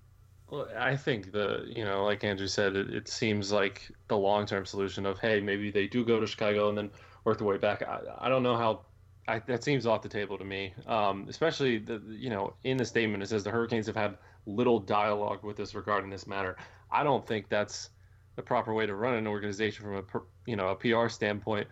I 0.76 0.96
think 0.96 1.32
the 1.32 1.64
you 1.74 1.84
know, 1.84 2.04
like 2.04 2.24
Andrew 2.24 2.46
said, 2.46 2.74
it, 2.74 2.90
it 2.90 3.08
seems 3.08 3.52
like 3.52 3.90
the 4.08 4.16
long 4.16 4.46
term 4.46 4.64
solution 4.64 5.06
of 5.06 5.18
hey, 5.18 5.40
maybe 5.40 5.70
they 5.70 5.86
do 5.86 6.04
go 6.04 6.20
to 6.20 6.26
Chicago 6.26 6.68
and 6.68 6.78
then 6.78 6.90
work 7.28 7.38
their 7.38 7.46
way 7.46 7.58
back. 7.58 7.82
I, 7.82 8.00
I 8.18 8.28
don't 8.28 8.42
know 8.42 8.56
how. 8.56 8.80
I, 9.26 9.40
that 9.40 9.62
seems 9.62 9.86
off 9.86 10.00
the 10.00 10.08
table 10.08 10.38
to 10.38 10.44
me. 10.44 10.72
Um, 10.86 11.26
especially 11.28 11.78
the 11.78 12.02
you 12.08 12.30
know 12.30 12.54
in 12.64 12.76
the 12.78 12.84
statement 12.84 13.22
it 13.22 13.28
says 13.28 13.44
the 13.44 13.50
Hurricanes 13.50 13.86
have 13.86 13.96
had 13.96 14.16
little 14.46 14.80
dialogue 14.80 15.44
with 15.44 15.60
us 15.60 15.74
regarding 15.74 16.10
this 16.10 16.26
matter. 16.26 16.56
I 16.90 17.02
don't 17.04 17.26
think 17.26 17.48
that's 17.48 17.90
the 18.36 18.42
proper 18.42 18.72
way 18.72 18.86
to 18.86 18.94
run 18.94 19.14
an 19.14 19.26
organization 19.26 19.84
from 19.84 19.96
a 19.96 20.20
you 20.46 20.56
know 20.56 20.68
a 20.68 20.76
PR 20.76 21.08
standpoint 21.08 21.68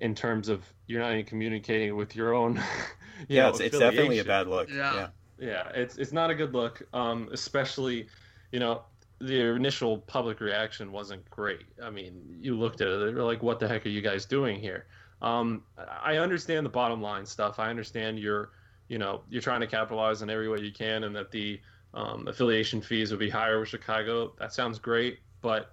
in 0.00 0.14
terms 0.14 0.48
of 0.48 0.64
you're 0.86 1.00
not 1.00 1.12
even 1.12 1.24
communicating 1.24 1.96
with 1.96 2.14
your 2.14 2.34
own. 2.34 2.56
yeah, 3.28 3.44
know, 3.44 3.48
it's, 3.50 3.60
it's, 3.60 3.78
definitely 3.78 4.18
a 4.18 4.24
bad 4.24 4.46
look. 4.46 4.68
Yeah. 4.68 4.94
yeah, 4.94 5.08
yeah, 5.38 5.68
it's 5.74 5.96
it's 5.96 6.12
not 6.12 6.30
a 6.30 6.34
good 6.34 6.52
look. 6.52 6.82
Um, 6.92 7.30
especially, 7.32 8.08
you 8.52 8.60
know, 8.60 8.82
the 9.20 9.54
initial 9.54 9.98
public 9.98 10.40
reaction 10.40 10.92
wasn't 10.92 11.28
great. 11.30 11.66
I 11.82 11.90
mean, 11.90 12.22
you 12.40 12.56
looked 12.56 12.80
at 12.80 12.88
it, 12.88 12.98
they 12.98 13.12
were 13.12 13.24
like, 13.24 13.42
"What 13.42 13.58
the 13.58 13.68
heck 13.68 13.84
are 13.86 13.90
you 13.90 14.00
guys 14.00 14.24
doing 14.24 14.60
here?" 14.60 14.86
Um, 15.20 15.64
I 15.76 16.18
understand 16.18 16.64
the 16.64 16.70
bottom 16.70 17.02
line 17.02 17.26
stuff. 17.26 17.58
I 17.58 17.70
understand 17.70 18.18
you're, 18.18 18.50
you 18.88 18.98
know, 18.98 19.22
you're 19.28 19.42
trying 19.42 19.60
to 19.60 19.66
capitalize 19.66 20.22
in 20.22 20.30
every 20.30 20.48
way 20.48 20.60
you 20.60 20.72
can, 20.72 21.04
and 21.04 21.14
that 21.16 21.30
the 21.30 21.60
um, 21.94 22.28
affiliation 22.28 22.80
fees 22.80 23.10
would 23.10 23.20
be 23.20 23.30
higher 23.30 23.58
with 23.58 23.68
Chicago. 23.68 24.34
That 24.38 24.52
sounds 24.52 24.78
great, 24.78 25.18
but 25.40 25.72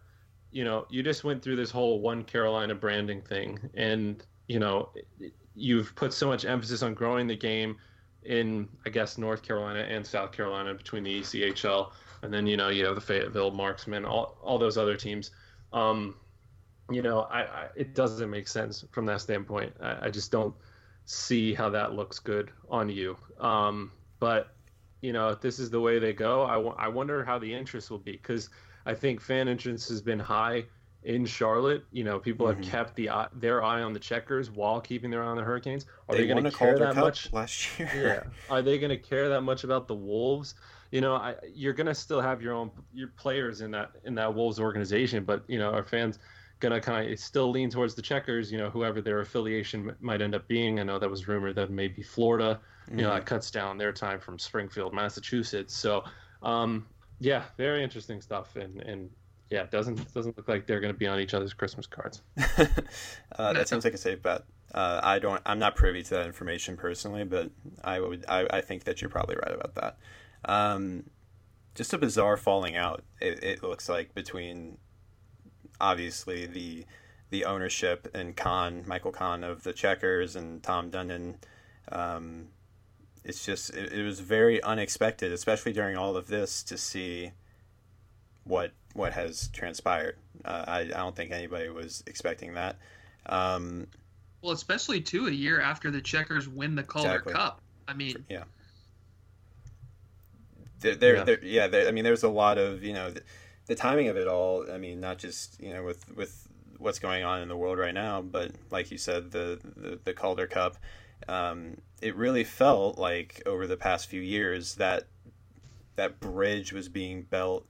you 0.51 0.63
know, 0.63 0.85
you 0.89 1.03
just 1.03 1.23
went 1.23 1.43
through 1.43 1.57
this 1.57 1.69
whole 1.69 1.99
one 1.99 2.23
Carolina 2.23 2.73
branding 2.73 3.21
thing, 3.21 3.59
and 3.75 4.23
you 4.47 4.59
know, 4.59 4.89
you've 5.55 5.93
put 5.95 6.13
so 6.13 6.27
much 6.27 6.45
emphasis 6.45 6.81
on 6.81 6.93
growing 6.93 7.27
the 7.27 7.35
game 7.35 7.77
in, 8.23 8.67
I 8.85 8.89
guess, 8.89 9.17
North 9.17 9.43
Carolina 9.43 9.81
and 9.81 10.05
South 10.05 10.31
Carolina 10.31 10.73
between 10.73 11.03
the 11.03 11.21
ECHL, 11.21 11.91
and 12.25 12.33
then 12.33 12.47
you 12.47 12.57
know, 12.57 12.69
you 12.69 12.85
have 12.85 12.95
the 12.95 13.01
Fayetteville 13.01 13.51
Marksmen, 13.51 14.03
all 14.03 14.37
all 14.41 14.57
those 14.57 14.77
other 14.77 14.97
teams. 14.97 15.31
Um, 15.71 16.15
you 16.91 17.01
know, 17.01 17.21
I, 17.21 17.41
I, 17.41 17.67
it 17.75 17.95
doesn't 17.95 18.29
make 18.29 18.47
sense 18.47 18.85
from 18.91 19.05
that 19.07 19.21
standpoint. 19.21 19.73
I, 19.81 20.07
I, 20.07 20.09
just 20.09 20.31
don't 20.31 20.53
see 21.05 21.53
how 21.53 21.69
that 21.69 21.93
looks 21.93 22.19
good 22.19 22.51
on 22.69 22.89
you. 22.89 23.17
Um, 23.39 23.91
but 24.19 24.55
you 25.01 25.13
know, 25.13 25.29
if 25.29 25.41
this 25.41 25.59
is 25.59 25.69
the 25.69 25.79
way 25.79 25.99
they 25.99 26.13
go, 26.13 26.43
I, 26.43 26.55
w- 26.55 26.75
I 26.77 26.87
wonder 26.87 27.23
how 27.23 27.39
the 27.39 27.51
interest 27.51 27.89
will 27.89 27.99
be 27.99 28.13
because 28.13 28.49
I 28.85 28.93
think 28.93 29.19
fan 29.19 29.47
interest 29.47 29.89
has 29.89 30.01
been 30.01 30.19
high 30.19 30.65
in 31.03 31.25
Charlotte. 31.25 31.85
You 31.91 32.03
know, 32.03 32.19
people 32.19 32.47
mm-hmm. 32.47 32.61
have 32.61 32.71
kept 32.71 32.95
the 32.95 33.09
their 33.33 33.63
eye 33.63 33.81
on 33.81 33.93
the 33.93 33.99
Checkers 33.99 34.51
while 34.51 34.81
keeping 34.81 35.09
their 35.09 35.23
eye 35.23 35.27
on 35.27 35.37
the 35.37 35.43
Hurricanes. 35.43 35.85
Are 36.09 36.15
they, 36.15 36.21
they 36.21 36.27
going 36.27 36.43
to 36.43 36.51
care 36.51 36.77
that 36.77 36.95
much 36.95 37.31
last 37.33 37.79
year? 37.79 37.89
Yeah. 37.95 38.53
Are 38.53 38.61
they 38.61 38.77
going 38.77 38.89
to 38.89 38.97
care 38.97 39.29
that 39.29 39.41
much 39.41 39.63
about 39.63 39.87
the 39.87 39.95
Wolves? 39.95 40.55
You 40.95 41.01
know, 41.01 41.15
I, 41.15 41.35
you're 41.53 41.73
going 41.73 41.87
to 41.87 41.95
still 41.95 42.21
have 42.21 42.41
your 42.41 42.53
own 42.53 42.71
your 42.93 43.09
players 43.09 43.61
in 43.61 43.71
that 43.71 43.91
in 44.05 44.15
that 44.15 44.33
Wolves 44.33 44.59
organization, 44.59 45.23
but 45.25 45.43
you 45.47 45.59
know, 45.59 45.71
our 45.71 45.83
fans 45.83 46.19
gonna 46.61 46.79
kind 46.79 47.11
of 47.11 47.19
still 47.19 47.51
lean 47.51 47.69
towards 47.69 47.95
the 47.95 48.01
checkers 48.01 48.49
you 48.49 48.57
know 48.57 48.69
whoever 48.69 49.01
their 49.01 49.19
affiliation 49.19 49.93
might 49.99 50.21
end 50.21 50.33
up 50.33 50.47
being 50.47 50.79
i 50.79 50.83
know 50.83 50.97
that 50.97 51.09
was 51.09 51.27
rumored 51.27 51.53
that 51.53 51.69
maybe 51.69 52.01
florida 52.01 52.61
you 52.89 52.97
know, 52.97 53.09
that 53.09 53.17
mm-hmm. 53.17 53.25
cuts 53.25 53.51
down 53.51 53.77
their 53.77 53.91
time 53.91 54.19
from 54.19 54.37
Springfield, 54.37 54.93
Massachusetts. 54.93 55.75
So, 55.75 56.03
um, 56.43 56.85
yeah, 57.19 57.43
very 57.57 57.83
interesting 57.83 58.21
stuff, 58.21 58.55
and 58.55 58.81
and 58.81 59.09
yeah, 59.49 59.63
it 59.63 59.71
doesn't 59.71 60.13
doesn't 60.13 60.37
look 60.37 60.47
like 60.47 60.67
they're 60.67 60.79
going 60.79 60.93
to 60.93 60.97
be 60.97 61.07
on 61.07 61.19
each 61.19 61.33
other's 61.33 61.53
Christmas 61.53 61.87
cards. 61.87 62.21
uh, 63.37 63.53
that 63.53 63.67
sounds 63.67 63.85
like 63.85 63.93
a 63.93 63.97
safe 63.97 64.21
bet. 64.21 64.43
Uh, 64.73 64.99
I 65.01 65.19
don't. 65.19 65.41
I'm 65.45 65.59
not 65.59 65.75
privy 65.75 66.03
to 66.03 66.09
that 66.15 66.27
information 66.27 66.77
personally, 66.77 67.23
but 67.23 67.49
I 67.83 67.99
would. 67.99 68.25
I, 68.27 68.47
I 68.49 68.61
think 68.61 68.83
that 68.83 69.01
you're 69.01 69.09
probably 69.09 69.37
right 69.37 69.53
about 69.53 69.75
that. 69.75 69.97
Um, 70.45 71.09
just 71.75 71.93
a 71.93 71.97
bizarre 71.97 72.37
falling 72.37 72.75
out. 72.75 73.03
It, 73.19 73.43
it 73.43 73.63
looks 73.63 73.89
like 73.89 74.13
between 74.13 74.77
obviously 75.79 76.45
the 76.45 76.85
the 77.31 77.45
ownership 77.45 78.07
and 78.13 78.35
Kahn 78.35 78.83
Michael 78.87 79.11
Kahn 79.11 79.43
of 79.43 79.63
the 79.63 79.73
Checkers 79.73 80.35
and 80.35 80.63
Tom 80.63 80.91
Dundon. 80.91 81.35
Um, 81.91 82.47
it's 83.23 83.43
just 83.45 83.73
it, 83.73 83.91
it, 83.91 84.03
was 84.03 84.19
very 84.19 84.61
unexpected, 84.61 85.31
especially 85.31 85.73
during 85.73 85.97
all 85.97 86.15
of 86.15 86.27
this, 86.27 86.63
to 86.63 86.77
see 86.77 87.31
what 88.43 88.71
what 88.93 89.13
has 89.13 89.49
transpired. 89.49 90.17
Uh, 90.45 90.63
I, 90.67 90.79
I 90.79 90.83
don't 90.85 91.15
think 91.15 91.31
anybody 91.31 91.69
was 91.69 92.03
expecting 92.07 92.53
that. 92.53 92.77
Um, 93.25 93.87
well, 94.41 94.53
especially 94.53 95.01
too 95.01 95.27
a 95.27 95.31
year 95.31 95.59
after 95.59 95.89
the 95.89 96.01
Checkers 96.01 96.47
win 96.47 96.75
the 96.75 96.83
Calder 96.83 97.09
exactly. 97.09 97.33
Cup. 97.33 97.61
I 97.87 97.93
mean, 97.93 98.23
yeah. 98.29 98.43
There, 100.79 100.95
there, 100.95 101.15
yeah. 101.15 101.23
There, 101.23 101.39
yeah 101.43 101.67
there, 101.67 101.87
I 101.87 101.91
mean, 101.91 102.03
there's 102.03 102.23
a 102.23 102.29
lot 102.29 102.57
of 102.57 102.83
you 102.83 102.93
know, 102.93 103.11
the, 103.11 103.21
the, 103.67 103.75
timing 103.75 104.07
of 104.07 104.17
it 104.17 104.27
all. 104.27 104.69
I 104.71 104.77
mean, 104.77 104.99
not 104.99 105.17
just 105.17 105.59
you 105.61 105.73
know 105.73 105.83
with 105.83 106.15
with 106.15 106.47
what's 106.77 106.99
going 106.99 107.23
on 107.23 107.41
in 107.41 107.47
the 107.47 107.57
world 107.57 107.77
right 107.77 107.93
now, 107.93 108.21
but 108.21 108.51
like 108.71 108.91
you 108.91 108.97
said, 108.97 109.31
the 109.31 109.59
the, 109.75 109.99
the 110.03 110.13
Calder 110.13 110.47
Cup. 110.47 110.77
Um, 111.27 111.77
it 112.01 112.15
really 112.15 112.43
felt 112.43 112.97
like 112.97 113.41
over 113.45 113.67
the 113.67 113.77
past 113.77 114.07
few 114.07 114.21
years 114.21 114.75
that 114.75 115.07
that 115.95 116.19
bridge 116.19 116.73
was 116.73 116.89
being 116.89 117.23
built 117.23 117.65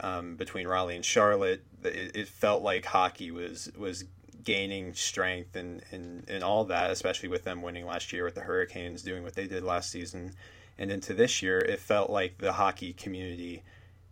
um, 0.00 0.36
between 0.36 0.66
Raleigh 0.66 0.96
and 0.96 1.04
Charlotte. 1.04 1.64
It, 1.84 2.16
it, 2.16 2.28
felt 2.28 2.62
like 2.62 2.86
hockey 2.86 3.30
was 3.30 3.70
was 3.76 4.04
gaining 4.42 4.94
strength 4.94 5.56
and, 5.56 5.82
and, 5.90 6.24
and 6.28 6.42
all 6.42 6.64
that, 6.64 6.90
especially 6.90 7.28
with 7.28 7.44
them 7.44 7.62
winning 7.62 7.86
last 7.86 8.12
year 8.12 8.24
with 8.24 8.34
the 8.34 8.40
Hurricanes 8.40 9.02
doing 9.02 9.22
what 9.22 9.34
they 9.34 9.46
did 9.46 9.62
last 9.62 9.90
season. 9.90 10.32
And 10.78 10.90
into 10.90 11.12
this 11.12 11.42
year, 11.42 11.58
it 11.58 11.80
felt 11.80 12.10
like 12.10 12.38
the 12.38 12.52
hockey 12.52 12.92
community 12.92 13.62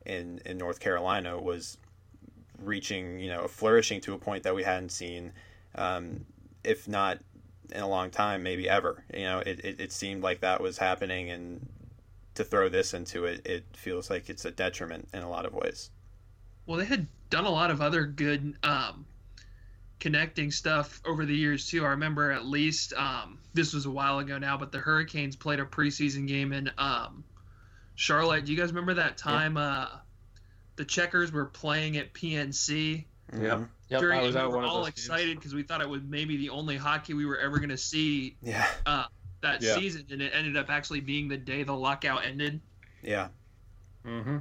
in, 0.05 0.41
in 0.45 0.59
North 0.59 0.81
Carolina 0.81 1.41
was 1.41 1.79
reaching, 2.63 3.21
you 3.21 3.29
know, 3.29 3.47
flourishing 3.47 4.01
to 4.03 4.15
a 4.15 4.19
point 4.19 4.43
that 4.45 4.55
we 4.55 4.63
hadn't 4.63 4.91
seen, 4.91 5.33
um, 5.75 6.25
if 6.65 6.89
not 6.89 7.19
in 7.73 7.81
a 7.81 7.89
long 7.89 8.11
time, 8.11 8.43
maybe 8.43 8.69
ever. 8.69 9.05
You 9.13 9.25
know, 9.25 9.39
it, 9.41 9.61
it, 9.65 9.81
it 9.81 9.93
seemed 9.93 10.23
like 10.23 10.41
that 10.41 10.61
was 10.61 10.79
happening, 10.79 11.31
and 11.31 11.69
to 12.35 12.45
throw 12.45 12.69
this 12.69 12.95
into 12.95 13.25
it, 13.25 13.47
it 13.47 13.65
feels 13.75 14.11
like 14.11 14.29
it's 14.29 14.45
a 14.45 14.51
detriment 14.51 15.09
in 15.13 15.23
a 15.23 15.31
lot 15.31 15.47
of 15.47 15.55
ways. 15.55 15.91
Well, 16.67 16.79
they 16.79 16.85
had 16.85 17.07
done 17.31 17.45
a 17.45 17.51
lot 17.51 17.71
of 17.71 17.81
other 17.81 18.07
good 18.07 18.57
um, 18.63 19.07
connecting 19.99 20.51
stuff 20.51 21.01
over 21.07 21.25
the 21.25 21.35
years 21.35 21.69
too. 21.69 21.85
I 21.85 21.91
remember 21.91 22.31
at 22.33 22.45
least 22.45 22.93
um, 22.95 23.39
this 23.55 23.73
was 23.73 23.87
a 23.87 23.91
while 23.91 24.19
ago 24.19 24.39
now, 24.39 24.57
but 24.57 24.73
the 24.73 24.79
Hurricanes 24.79 25.37
played 25.37 25.61
a 25.61 25.65
preseason 25.65 26.29
game 26.29 26.53
in 26.53 26.71
um, 26.79 27.25
Charlotte. 27.95 28.45
Do 28.45 28.53
you 28.53 28.59
guys 28.59 28.71
remember 28.71 28.95
that 28.95 29.17
time? 29.17 29.57
Yeah. 29.57 29.63
Uh, 29.63 29.89
the 30.77 30.85
Checkers 30.85 31.33
were 31.33 31.47
playing 31.47 31.97
at 31.97 32.13
PNC. 32.13 33.05
Yeah. 33.33 33.65
Yep, 33.89 34.01
During, 34.01 34.21
we 34.23 34.33
were 34.33 34.65
all 34.65 34.87
excited 34.87 35.39
because 35.39 35.55
we 35.55 35.63
thought 35.63 35.81
it 35.81 35.89
was 35.89 36.03
maybe 36.03 36.37
the 36.37 36.51
only 36.51 36.77
hockey 36.77 37.15
we 37.15 37.25
were 37.25 37.39
ever 37.39 37.59
going 37.59 37.71
to 37.71 37.77
see. 37.77 38.37
Yeah. 38.43 38.67
Uh, 38.85 39.05
that 39.43 39.63
yeah. 39.63 39.75
season, 39.75 40.07
and 40.11 40.21
it 40.21 40.33
ended 40.35 40.57
up 40.57 40.71
actually 40.71 41.01
being 41.01 41.29
the 41.29 41.37
day 41.37 41.63
the 41.63 41.73
lockout 41.73 42.25
ended. 42.25 42.61
Yeah. 43.03 43.29
Mm-hmm. 44.05 44.39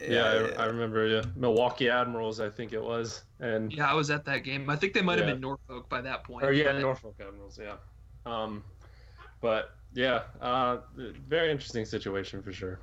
Yeah, 0.00 0.48
I, 0.56 0.62
I, 0.62 0.66
remember. 0.66 1.06
Yeah, 1.06 1.22
Milwaukee 1.34 1.88
Admirals, 1.88 2.40
I 2.40 2.50
think 2.50 2.72
it 2.72 2.82
was, 2.82 3.22
and 3.40 3.72
yeah, 3.72 3.90
I 3.90 3.94
was 3.94 4.10
at 4.10 4.24
that 4.26 4.44
game. 4.44 4.68
I 4.68 4.76
think 4.76 4.92
they 4.92 5.02
might 5.02 5.18
have 5.18 5.26
been 5.26 5.40
Norfolk 5.40 5.88
by 5.88 6.00
that 6.02 6.24
point. 6.24 6.44
Or 6.44 6.52
yeah, 6.52 6.72
but... 6.72 6.80
Norfolk 6.80 7.14
Admirals. 7.20 7.58
Yeah. 7.60 7.76
Um, 8.26 8.62
but 9.40 9.76
yeah, 9.94 10.22
uh, 10.40 10.78
very 11.28 11.50
interesting 11.50 11.84
situation 11.84 12.42
for 12.42 12.52
sure. 12.52 12.78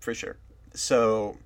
For 0.00 0.14
sure. 0.14 0.38
So, 0.74 1.36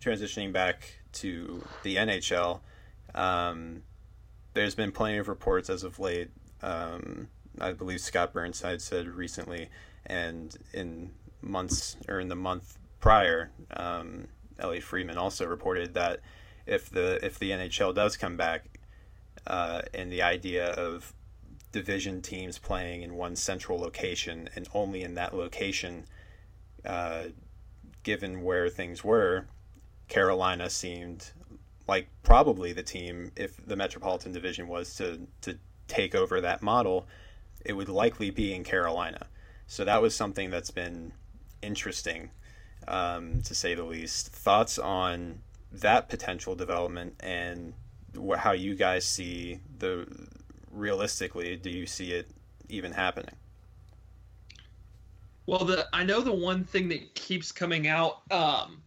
transitioning 0.00 0.52
back 0.52 1.00
to 1.14 1.64
the 1.82 1.96
NHL, 1.96 2.60
um, 3.14 3.82
there's 4.54 4.74
been 4.74 4.92
plenty 4.92 5.18
of 5.18 5.28
reports 5.28 5.68
as 5.68 5.82
of 5.82 5.98
late. 5.98 6.30
Um, 6.62 7.28
I 7.60 7.72
believe 7.72 8.00
Scott 8.00 8.32
Burnside 8.32 8.80
said 8.80 9.08
recently, 9.08 9.68
and 10.06 10.56
in 10.72 11.10
months 11.42 11.96
or 12.08 12.20
in 12.20 12.28
the 12.28 12.36
month 12.36 12.78
prior, 13.00 13.50
um, 13.70 14.28
Friedman 14.80 15.16
also 15.16 15.46
reported 15.46 15.94
that 15.94 16.20
if 16.66 16.90
the 16.90 17.24
if 17.24 17.38
the 17.38 17.50
NHL 17.50 17.94
does 17.94 18.16
come 18.16 18.36
back, 18.36 18.64
uh, 19.46 19.82
and 19.94 20.12
the 20.12 20.22
idea 20.22 20.70
of 20.72 21.14
division 21.72 22.22
teams 22.22 22.58
playing 22.58 23.02
in 23.02 23.14
one 23.14 23.36
central 23.36 23.78
location 23.78 24.48
and 24.54 24.68
only 24.74 25.02
in 25.02 25.14
that 25.14 25.34
location, 25.34 26.04
uh, 26.84 27.24
given 28.02 28.42
where 28.42 28.68
things 28.68 29.04
were, 29.04 29.46
Carolina 30.08 30.70
seemed 30.70 31.32
like 31.86 32.08
probably 32.22 32.72
the 32.72 32.82
team 32.82 33.32
if 33.36 33.64
the 33.66 33.76
Metropolitan 33.76 34.32
Division 34.32 34.68
was 34.68 34.94
to 34.96 35.26
to 35.42 35.58
take 35.86 36.14
over 36.14 36.40
that 36.40 36.62
model, 36.62 37.06
it 37.64 37.72
would 37.72 37.88
likely 37.88 38.30
be 38.30 38.54
in 38.54 38.64
Carolina. 38.64 39.26
So 39.66 39.84
that 39.84 40.02
was 40.02 40.14
something 40.14 40.50
that's 40.50 40.70
been 40.70 41.12
interesting, 41.62 42.30
um, 42.86 43.42
to 43.42 43.54
say 43.54 43.74
the 43.74 43.84
least. 43.84 44.28
Thoughts 44.28 44.78
on 44.78 45.40
that 45.72 46.08
potential 46.08 46.54
development 46.54 47.14
and 47.20 47.74
wh- 48.16 48.36
how 48.36 48.52
you 48.52 48.74
guys 48.74 49.06
see 49.06 49.60
the 49.78 50.06
realistically, 50.70 51.56
do 51.56 51.70
you 51.70 51.86
see 51.86 52.12
it 52.12 52.28
even 52.68 52.92
happening? 52.92 53.34
Well, 55.46 55.64
the 55.64 55.88
I 55.92 56.04
know 56.04 56.20
the 56.20 56.32
one 56.32 56.64
thing 56.64 56.88
that 56.88 57.14
keeps 57.14 57.52
coming 57.52 57.88
out 57.88 58.20
um, 58.30 58.82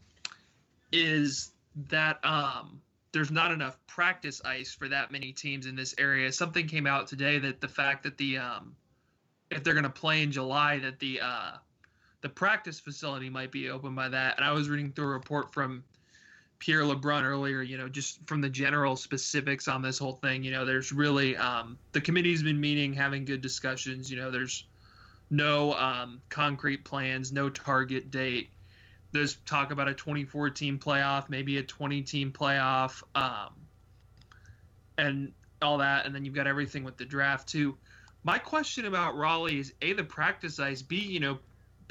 is 0.92 1.52
that 1.90 2.24
um, 2.24 2.82
there's 3.12 3.32
not 3.32 3.52
enough 3.52 3.78
practice 3.88 4.42
ice 4.46 4.74
for 4.74 4.88
that 4.88 5.12
many 5.12 5.32
teams 5.32 5.66
in 5.66 5.76
this 5.76 5.96
area. 5.98 6.32
Something 6.32 6.68
came 6.68 6.86
out 6.86 7.08
today 7.08 7.40
that 7.40 7.62
the 7.62 7.68
fact 7.68 8.04
that 8.04 8.18
the 8.18 8.38
um, 8.38 8.76
if 9.50 9.64
they're 9.64 9.74
going 9.74 9.84
to 9.84 9.90
play 9.90 10.22
in 10.22 10.32
July, 10.32 10.78
that 10.80 11.00
the 11.00 11.20
uh, 11.22 11.52
the 12.22 12.30
practice 12.30 12.80
facility 12.80 13.30
might 13.30 13.52
be 13.52 13.70
open 13.70 13.96
by 13.96 14.10
that. 14.10 14.38
And 14.38 14.46
I 14.46 14.52
was 14.52 14.70
reading 14.70 14.92
through 14.92 15.06
a 15.06 15.14
report 15.14 15.54
from 15.54 15.84
Pierre 16.60 16.84
LeBrun 16.84 17.24
earlier, 17.24 17.62
you 17.64 17.78
know, 17.78 17.90
just 17.90 18.20
from 18.28 18.42
the 18.42 18.50
general 18.50 18.96
specifics 18.96 19.68
on 19.68 19.82
this 19.82 19.98
whole 19.98 20.14
thing. 20.14 20.44
You 20.44 20.52
know, 20.52 20.64
there's 20.64 20.92
really 20.92 21.36
um, 21.36 21.78
the 21.92 22.02
committee's 22.02 22.44
been 22.44 22.60
meeting, 22.60 22.94
having 22.94 23.26
good 23.26 23.42
discussions. 23.42 24.12
You 24.12 24.18
know, 24.18 24.30
there's 24.30 24.66
no 25.32 25.74
um, 25.74 26.22
concrete 26.30 26.86
plans, 26.86 27.32
no 27.32 27.50
target 27.50 28.12
date. 28.12 28.52
There's 29.12 29.38
talk 29.38 29.72
about 29.72 29.88
a 29.88 29.94
24 29.94 30.52
team 30.52 30.78
playoff, 30.78 31.30
maybe 31.30 31.58
a 31.58 31.64
20 31.64 32.04
team 32.04 32.32
playoff, 32.32 33.02
um, 33.16 33.50
and 35.00 35.34
all 35.64 35.80
that. 35.80 36.06
And 36.06 36.14
then 36.14 36.24
you've 36.24 36.36
got 36.36 36.46
everything 36.46 36.84
with 36.84 36.98
the 36.98 37.06
draft 37.06 37.50
too. 37.50 37.76
My 38.24 38.38
question 38.38 38.86
about 38.86 39.18
Raleigh 39.18 39.60
is 39.60 39.74
a 39.82 39.94
the 39.94 40.04
practice 40.04 40.60
ice, 40.60 40.84
b 40.84 40.98
you 40.98 41.20
know 41.20 41.40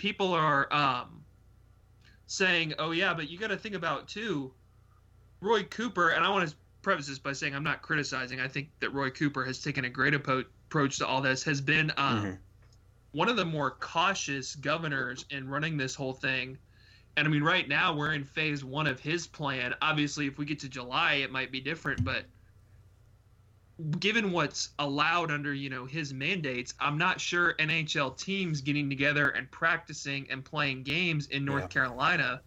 people 0.01 0.33
are 0.33 0.73
um, 0.73 1.23
saying, 2.27 2.73
"Oh 2.79 2.91
yeah, 2.91 3.13
but 3.13 3.29
you 3.29 3.39
got 3.39 3.49
to 3.49 3.57
think 3.57 3.75
about 3.75 4.09
too." 4.09 4.51
Roy 5.43 5.63
Cooper, 5.65 6.09
and 6.09 6.25
I 6.25 6.31
want 6.31 6.49
to 6.49 6.57
preface 6.81 7.07
this 7.07 7.19
by 7.19 7.35
saying 7.35 7.55
I'm 7.55 7.63
not 7.63 7.83
criticizing. 7.83 8.41
I 8.41 8.49
think 8.49 8.71
that 8.81 8.95
Roy 8.95 9.11
Cooper 9.11 9.45
has 9.45 9.63
taken 9.63 9.85
a 9.85 9.91
great 9.91 10.15
approach 10.15 10.99
to 10.99 11.07
all 11.07 11.21
this. 11.21 11.43
Has 11.45 11.61
been 11.61 11.93
um, 11.99 12.25
mm-hmm. 12.25 12.35
one 13.13 13.29
of 13.29 13.37
the 13.37 13.45
more 13.45 13.73
cautious 13.73 14.57
governors 14.57 15.27
in 15.29 15.47
running 15.49 15.77
this 15.77 15.95
whole 15.95 16.15
thing. 16.15 16.57
And 17.19 17.29
I 17.29 17.31
mean, 17.31 17.43
right 17.43 17.69
now 17.69 17.95
we're 17.95 18.15
in 18.15 18.25
phase 18.25 18.65
one 18.65 18.87
of 18.87 19.01
his 19.01 19.27
plan. 19.27 19.75
Obviously, 19.83 20.27
if 20.27 20.39
we 20.39 20.47
get 20.47 20.61
to 20.61 20.69
July, 20.69 21.15
it 21.15 21.31
might 21.31 21.53
be 21.53 21.61
different, 21.61 22.05
but 22.05 22.25
given 23.99 24.33
what's 24.33 24.71
allowed 24.79 25.31
under 25.31 25.55
you 25.55 25.71
know 25.71 25.85
his 25.85 26.13
mandates, 26.13 26.75
I'm 26.81 26.99
not 26.99 27.21
sure 27.21 27.55
NHL 27.59 28.17
teams 28.17 28.61
getting 28.61 28.89
together 28.89 29.31
and 29.31 29.51
practicing 29.51 30.27
and 30.31 30.45
playing 30.45 30.83
games 30.83 31.27
in 31.29 31.45
North 31.45 31.65
yeah. 31.65 31.69
Carolina 31.69 32.41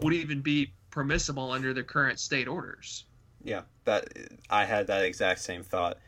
would 0.00 0.14
even 0.14 0.40
be 0.40 0.72
permissible 0.90 1.50
under 1.50 1.74
the 1.74 1.82
current 1.82 2.18
state 2.18 2.48
orders. 2.48 3.04
Yeah, 3.42 3.62
that 3.84 4.08
I 4.48 4.64
had 4.64 4.86
that 4.86 5.04
exact 5.04 5.40
same 5.40 5.62
thought. 5.62 5.98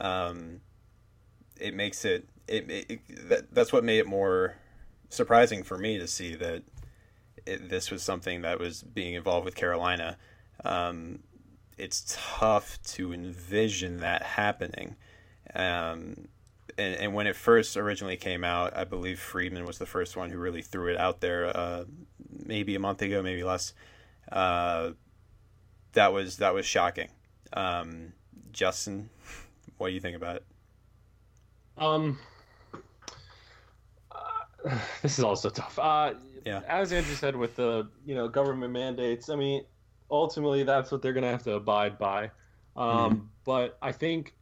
Um, 0.00 0.60
it 1.58 1.74
makes 1.74 2.04
it, 2.04 2.28
it, 2.48 2.68
it 2.68 3.28
that, 3.28 3.54
that's 3.54 3.72
what 3.72 3.84
made 3.84 3.98
it 3.98 4.06
more 4.06 4.56
surprising 5.08 5.62
for 5.62 5.78
me 5.78 5.98
to 5.98 6.06
see 6.06 6.34
that 6.34 6.62
it, 7.46 7.68
this 7.68 7.90
was 7.90 8.02
something 8.02 8.42
that 8.42 8.58
was 8.58 8.82
being 8.82 9.14
involved 9.14 9.44
with 9.44 9.54
Carolina. 9.54 10.16
Um, 10.64 11.20
it's 11.78 12.16
tough 12.18 12.78
to 12.82 13.12
envision 13.12 13.98
that 14.00 14.22
happening. 14.22 14.96
Um, 15.54 16.28
and, 16.78 16.94
and, 16.96 17.14
when 17.14 17.26
it 17.26 17.36
first 17.36 17.76
originally 17.76 18.16
came 18.16 18.44
out, 18.44 18.76
I 18.76 18.84
believe 18.84 19.20
Friedman 19.20 19.66
was 19.66 19.78
the 19.78 19.86
first 19.86 20.16
one 20.16 20.30
who 20.30 20.38
really 20.38 20.62
threw 20.62 20.88
it 20.88 20.96
out 20.96 21.20
there, 21.20 21.54
uh, 21.54 21.84
maybe 22.46 22.74
a 22.74 22.78
month 22.78 23.02
ago, 23.02 23.22
maybe 23.22 23.44
less. 23.44 23.74
Uh, 24.30 24.92
that 25.92 26.12
was 26.12 26.38
that 26.38 26.54
was 26.54 26.64
shocking. 26.64 27.08
Um, 27.52 28.12
Justin, 28.52 29.10
what 29.76 29.88
do 29.88 29.94
you 29.94 30.00
think 30.00 30.16
about 30.16 30.36
it? 30.36 30.44
Um, 31.76 32.18
uh, 34.10 34.78
this 35.02 35.18
is 35.18 35.24
also 35.24 35.50
tough. 35.50 35.78
Uh, 35.78 36.14
yeah. 36.46 36.62
As 36.66 36.92
Andrew 36.92 37.14
said, 37.14 37.36
with 37.36 37.56
the 37.56 37.88
you 38.06 38.14
know 38.14 38.28
government 38.28 38.72
mandates, 38.72 39.28
I 39.28 39.36
mean, 39.36 39.64
ultimately 40.12 40.62
that's 40.62 40.92
what 40.92 41.02
they're 41.02 41.14
going 41.14 41.24
to 41.24 41.30
have 41.30 41.42
to 41.44 41.54
abide 41.54 41.98
by. 41.98 42.24
Um, 42.76 42.86
mm-hmm. 42.86 43.18
But 43.44 43.78
I 43.82 43.90
think, 43.90 44.34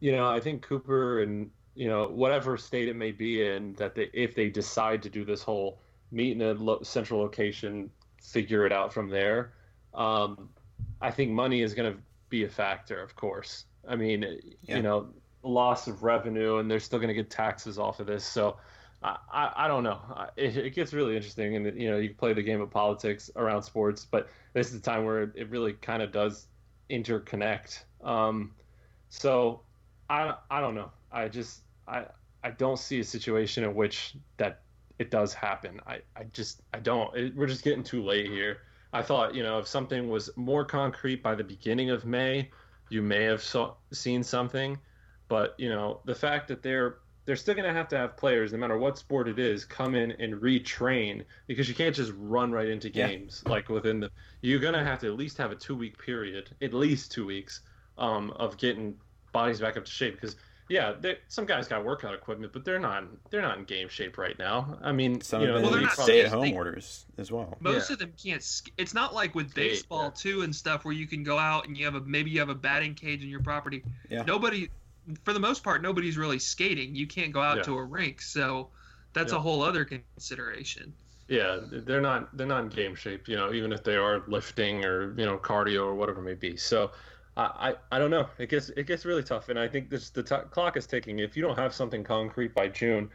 you 0.00 0.12
know, 0.12 0.28
I 0.28 0.40
think 0.40 0.60
Cooper 0.62 1.22
and 1.22 1.50
you 1.74 1.88
know 1.88 2.08
whatever 2.08 2.56
state 2.56 2.88
it 2.88 2.96
may 2.96 3.12
be 3.12 3.46
in 3.46 3.72
that 3.74 3.94
they 3.94 4.10
if 4.12 4.34
they 4.34 4.50
decide 4.50 5.00
to 5.04 5.08
do 5.08 5.24
this 5.24 5.42
whole 5.42 5.80
meet 6.10 6.32
in 6.32 6.42
a 6.42 6.52
lo- 6.52 6.82
central 6.82 7.20
location, 7.20 7.88
figure 8.20 8.66
it 8.66 8.72
out 8.72 8.92
from 8.92 9.08
there. 9.08 9.52
Um, 9.94 10.50
I 11.00 11.10
think 11.10 11.30
money 11.30 11.62
is 11.62 11.74
going 11.74 11.92
to 11.92 11.98
be 12.28 12.44
a 12.44 12.48
factor, 12.48 13.00
of 13.00 13.14
course. 13.14 13.64
I 13.88 13.94
mean, 13.94 14.22
yeah. 14.62 14.76
you 14.76 14.82
know, 14.82 15.08
loss 15.42 15.86
of 15.86 16.02
revenue, 16.02 16.58
and 16.58 16.70
they're 16.70 16.80
still 16.80 16.98
going 16.98 17.08
to 17.08 17.14
get 17.14 17.30
taxes 17.30 17.78
off 17.78 18.00
of 18.00 18.06
this. 18.06 18.24
So 18.24 18.56
I, 19.02 19.52
I, 19.56 19.68
don't 19.68 19.84
know. 19.84 20.00
It, 20.36 20.56
it, 20.56 20.74
gets 20.74 20.92
really 20.92 21.14
interesting, 21.14 21.54
and 21.54 21.80
you 21.80 21.88
know, 21.88 21.98
you 21.98 22.14
play 22.14 22.32
the 22.32 22.42
game 22.42 22.60
of 22.60 22.70
politics 22.70 23.30
around 23.36 23.62
sports, 23.62 24.04
but 24.04 24.28
this 24.54 24.68
is 24.68 24.80
the 24.80 24.90
time 24.90 25.04
where 25.04 25.22
it 25.22 25.48
really 25.50 25.74
kind 25.74 26.02
of 26.02 26.10
does 26.10 26.48
interconnect. 26.90 27.84
Um, 28.02 28.54
so 29.08 29.60
I, 30.10 30.34
I 30.50 30.60
don't 30.60 30.74
know. 30.74 30.90
I 31.12 31.28
just 31.28 31.60
I 31.86 32.06
I 32.42 32.50
don't 32.50 32.78
see 32.78 33.00
a 33.00 33.04
situation 33.04 33.64
in 33.64 33.74
which 33.74 34.14
that 34.36 34.62
it 34.98 35.10
does 35.10 35.32
happen. 35.32 35.80
I, 35.86 36.00
I 36.16 36.24
just 36.32 36.62
I 36.74 36.80
don't. 36.80 37.14
It, 37.16 37.36
we're 37.36 37.46
just 37.46 37.64
getting 37.64 37.84
too 37.84 38.02
late 38.02 38.26
here. 38.26 38.58
I 38.92 39.02
thought 39.02 39.34
you 39.34 39.42
know 39.42 39.58
if 39.58 39.66
something 39.66 40.08
was 40.08 40.30
more 40.36 40.64
concrete 40.64 41.22
by 41.22 41.34
the 41.34 41.44
beginning 41.44 41.90
of 41.90 42.04
May, 42.04 42.50
you 42.88 43.02
may 43.02 43.24
have 43.24 43.42
saw, 43.42 43.74
seen 43.92 44.22
something. 44.22 44.78
But 45.28 45.54
you 45.58 45.68
know 45.68 46.00
the 46.04 46.14
fact 46.14 46.48
that 46.48 46.62
they're 46.62 46.98
they're 47.28 47.36
still 47.36 47.54
going 47.54 47.68
to 47.68 47.74
have 47.74 47.88
to 47.88 47.96
have 47.98 48.16
players, 48.16 48.52
no 48.52 48.58
matter 48.58 48.78
what 48.78 48.96
sport 48.96 49.28
it 49.28 49.38
is, 49.38 49.66
come 49.66 49.94
in 49.94 50.12
and 50.12 50.40
retrain 50.40 51.22
because 51.46 51.68
you 51.68 51.74
can't 51.74 51.94
just 51.94 52.10
run 52.16 52.50
right 52.50 52.68
into 52.68 52.88
games 52.88 53.42
yeah. 53.44 53.52
like 53.52 53.68
within 53.68 54.00
the. 54.00 54.10
You're 54.40 54.60
going 54.60 54.72
to 54.72 54.82
have 54.82 54.98
to 55.00 55.08
at 55.08 55.12
least 55.12 55.36
have 55.36 55.52
a 55.52 55.54
two 55.54 55.76
week 55.76 55.98
period, 55.98 56.48
at 56.62 56.72
least 56.72 57.12
two 57.12 57.26
weeks, 57.26 57.60
um, 57.98 58.30
of 58.36 58.56
getting 58.56 58.96
bodies 59.32 59.60
back 59.60 59.76
up 59.76 59.84
to 59.84 59.90
shape 59.90 60.18
because 60.18 60.36
yeah, 60.70 60.94
some 61.28 61.44
guys 61.44 61.68
got 61.68 61.84
workout 61.84 62.14
equipment, 62.14 62.54
but 62.54 62.64
they're 62.64 62.78
not 62.78 63.04
they're 63.30 63.42
not 63.42 63.58
in 63.58 63.64
game 63.64 63.88
shape 63.88 64.16
right 64.16 64.38
now. 64.38 64.78
I 64.82 64.92
mean, 64.92 65.20
some 65.20 65.42
you 65.42 65.48
know, 65.48 65.60
well, 65.60 65.70
they're 65.70 65.82
not 65.82 65.92
stay 65.92 66.22
at 66.22 66.30
home 66.30 66.52
orders 66.54 67.04
as 67.16 67.30
well. 67.30 67.56
Most 67.60 67.90
yeah. 67.90 67.94
of 67.94 67.98
them 67.98 68.12
can't. 68.22 68.62
It's 68.78 68.94
not 68.94 69.14
like 69.14 69.34
with 69.34 69.54
baseball 69.54 70.04
yeah. 70.04 70.10
too 70.14 70.42
and 70.42 70.54
stuff 70.54 70.86
where 70.86 70.94
you 70.94 71.06
can 71.06 71.22
go 71.22 71.38
out 71.38 71.66
and 71.66 71.76
you 71.76 71.84
have 71.84 71.94
a 71.94 72.00
maybe 72.00 72.30
you 72.30 72.38
have 72.40 72.50
a 72.50 72.54
batting 72.54 72.94
cage 72.94 73.22
in 73.22 73.30
your 73.30 73.42
property. 73.42 73.82
Yeah. 74.10 74.22
Nobody, 74.22 74.68
for 75.24 75.32
the 75.32 75.40
most 75.40 75.62
part, 75.62 75.82
nobody's 75.82 76.16
really 76.16 76.38
skating. 76.38 76.94
You 76.94 77.06
can't 77.06 77.32
go 77.32 77.40
out 77.40 77.58
yeah. 77.58 77.62
to 77.64 77.78
a 77.78 77.84
rink, 77.84 78.20
so 78.20 78.68
that's 79.12 79.32
a 79.32 79.40
whole 79.40 79.62
other 79.62 79.84
consideration. 79.84 80.92
Yeah, 81.28 81.60
they're 81.70 82.00
not 82.00 82.36
they're 82.36 82.46
not 82.46 82.64
in 82.64 82.68
game 82.68 82.94
shape. 82.94 83.28
You 83.28 83.36
know, 83.36 83.52
even 83.52 83.72
if 83.72 83.84
they 83.84 83.96
are 83.96 84.22
lifting 84.28 84.84
or 84.84 85.14
you 85.18 85.26
know 85.26 85.38
cardio 85.38 85.84
or 85.84 85.94
whatever 85.94 86.20
it 86.20 86.24
may 86.24 86.34
be. 86.34 86.56
So 86.56 86.90
I, 87.38 87.74
I 87.92 87.98
don't 88.00 88.10
know. 88.10 88.26
It 88.38 88.48
gets 88.48 88.70
it 88.70 88.86
gets 88.86 89.04
really 89.04 89.22
tough, 89.22 89.48
and 89.48 89.58
I 89.58 89.68
think 89.68 89.90
this 89.90 90.10
the 90.10 90.22
t- 90.24 90.34
clock 90.50 90.76
is 90.76 90.86
ticking. 90.86 91.20
If 91.20 91.36
you 91.36 91.42
don't 91.42 91.56
have 91.56 91.72
something 91.72 92.02
concrete 92.02 92.52
by 92.52 92.68
June, 92.68 93.10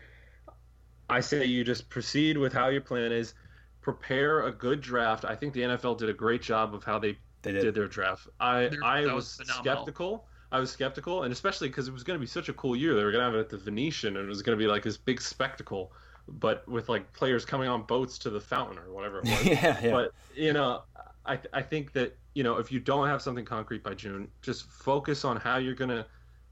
I 1.10 1.20
say 1.20 1.44
you 1.46 1.64
just 1.66 1.90
proceed 1.90 2.38
with 2.38 2.54
how 2.54 2.70
your 2.70 2.82
plan 2.82 3.12
is. 3.12 3.34
Prepare 3.82 4.44
a 4.44 4.52
good 4.52 4.80
draft. 4.80 5.26
I 5.26 5.36
think 5.36 5.54
the 5.54 5.62
NFL 5.62 5.98
did 5.98 6.08
a 6.10 6.14
great 6.14 6.42
job 6.42 6.74
of 6.74 6.86
how 6.86 7.00
they, 7.00 7.18
they 7.42 7.52
did. 7.52 7.62
did. 7.64 7.76
their 7.76 7.90
draft. 7.90 8.30
I 8.40 8.68
They're, 8.68 8.82
I 8.82 9.02
was, 9.02 9.38
was 9.38 9.50
skeptical. 9.50 10.26
I 10.54 10.60
was 10.60 10.72
skeptical, 10.72 11.24
and 11.24 11.34
especially 11.34 11.68
because 11.68 11.88
it 11.88 11.94
was 11.94 12.04
going 12.04 12.16
to 12.16 12.22
be 12.22 12.28
such 12.28 12.48
a 12.48 12.54
cool 12.54 12.76
year. 12.76 12.96
They 12.96 13.04
were 13.04 13.12
going 13.12 13.22
to 13.22 13.26
have 13.26 13.36
it 13.36 13.40
at 13.40 13.50
the 13.50 13.58
Venetian, 13.58 14.18
and 14.18 14.26
it 14.26 14.30
was 14.30 14.44
going 14.44 14.58
to 14.58 14.64
be 14.64 14.70
like 14.70 14.84
this 14.84 14.98
big 14.98 15.20
spectacle, 15.20 15.92
but 16.28 16.66
with 16.70 16.90
like 16.90 17.12
players 17.12 17.44
coming 17.44 17.68
on 17.68 17.82
boats 17.84 18.20
to 18.20 18.30
the 18.30 18.40
fountain 18.40 18.78
or 18.78 18.94
whatever 18.94 19.20
it 19.20 19.24
was. 19.26 19.46
yeah, 19.46 19.80
yeah. 19.82 19.92
But 19.92 20.12
you 20.36 20.54
know, 20.54 20.84
I 21.26 21.40
I 21.52 21.64
think 21.64 21.92
that 21.94 22.16
you 22.36 22.44
know, 22.44 22.58
if 22.58 22.72
you 22.72 22.80
don't 22.80 23.08
have 23.08 23.20
something 23.22 23.46
concrete 23.46 23.84
by 23.84 23.96
June, 23.96 24.30
just 24.44 24.66
focus 24.66 25.26
on 25.26 25.38
how 25.38 25.58
you're 25.58 25.74
going 25.74 25.90
to 25.90 26.06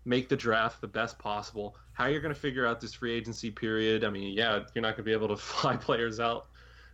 make 0.04 0.30
the 0.30 0.36
draft 0.36 0.82
the 0.82 0.88
best 0.88 1.20
possible, 1.20 1.76
how 1.94 2.08
you're 2.08 2.22
going 2.22 2.34
to 2.34 2.40
figure 2.40 2.66
out 2.66 2.82
this 2.82 2.96
free 2.96 3.14
agency 3.14 3.52
period. 3.52 4.04
I 4.04 4.10
mean, 4.10 4.34
yeah, 4.34 4.64
you're 4.74 4.82
not 4.82 4.96
going 4.96 4.98
to 4.98 5.04
be 5.04 5.14
able 5.14 5.28
to 5.28 5.38
fly 5.38 5.76
players 5.76 6.20
out, 6.20 6.48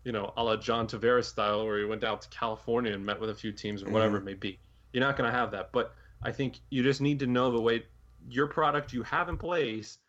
you 0.03 0.11
know, 0.11 0.33
a 0.35 0.43
la 0.43 0.57
John 0.57 0.87
Tavares 0.87 1.25
style, 1.25 1.65
where 1.65 1.79
he 1.79 1.85
went 1.85 2.03
out 2.03 2.21
to 2.23 2.29
California 2.29 2.93
and 2.93 3.05
met 3.05 3.17
with 3.17 3.29
a 3.29 3.35
few 3.35 3.53
teams 3.53 3.81
or 3.81 3.91
whatever 3.91 4.17
mm-hmm. 4.17 4.27
it 4.27 4.31
may 4.31 4.35
be. 4.35 4.59
You're 4.91 5.03
not 5.03 5.15
going 5.15 5.31
to 5.31 5.37
have 5.37 5.51
that. 5.51 5.71
But 5.71 5.93
I 6.23 6.31
think 6.31 6.59
you 6.69 6.83
just 6.83 7.01
need 7.01 7.19
to 7.19 7.27
know 7.27 7.51
the 7.51 7.61
way 7.61 7.83
your 8.29 8.47
product 8.47 8.93
you 8.93 9.03
have 9.03 9.29
in 9.29 9.37
place 9.37 9.99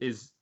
is 0.00 0.32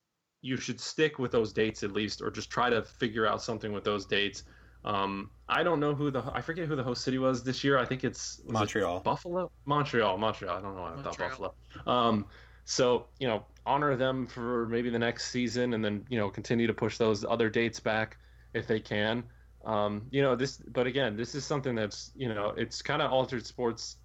you 0.42 0.56
should 0.56 0.80
stick 0.80 1.18
with 1.18 1.30
those 1.32 1.52
dates 1.52 1.82
at 1.82 1.92
least, 1.92 2.20
or 2.20 2.30
just 2.30 2.50
try 2.50 2.68
to 2.68 2.82
figure 2.82 3.26
out 3.26 3.42
something 3.42 3.72
with 3.72 3.84
those 3.84 4.04
dates 4.04 4.44
um, 4.84 5.30
I 5.48 5.62
don't 5.62 5.80
know 5.80 5.94
who 5.94 6.10
the 6.10 6.22
I 6.32 6.40
forget 6.40 6.68
who 6.68 6.76
the 6.76 6.82
host 6.82 7.02
city 7.02 7.18
was 7.18 7.42
this 7.42 7.64
year. 7.64 7.78
I 7.78 7.84
think 7.84 8.04
it's 8.04 8.42
Montreal, 8.46 8.98
it 8.98 9.04
Buffalo, 9.04 9.50
Montreal, 9.64 10.18
Montreal. 10.18 10.58
I 10.58 10.60
don't 10.60 10.76
know 10.76 10.82
why 10.82 10.92
I 10.92 11.02
thought 11.02 11.18
Buffalo. 11.18 11.54
Um, 11.86 12.26
so 12.64 13.06
you 13.18 13.26
know, 13.26 13.44
honor 13.64 13.96
them 13.96 14.26
for 14.26 14.66
maybe 14.66 14.90
the 14.90 14.98
next 14.98 15.30
season, 15.30 15.74
and 15.74 15.84
then 15.84 16.04
you 16.10 16.18
know 16.18 16.28
continue 16.28 16.66
to 16.66 16.74
push 16.74 16.98
those 16.98 17.24
other 17.24 17.48
dates 17.48 17.80
back 17.80 18.18
if 18.52 18.66
they 18.66 18.78
can. 18.78 19.24
Um, 19.64 20.06
you 20.10 20.20
know 20.20 20.36
this, 20.36 20.58
but 20.58 20.86
again, 20.86 21.16
this 21.16 21.34
is 21.34 21.44
something 21.44 21.74
that's 21.74 22.10
you 22.14 22.28
know 22.28 22.52
it's 22.56 22.82
kind 22.82 23.00
of 23.00 23.10
altered 23.10 23.46
sports 23.46 23.96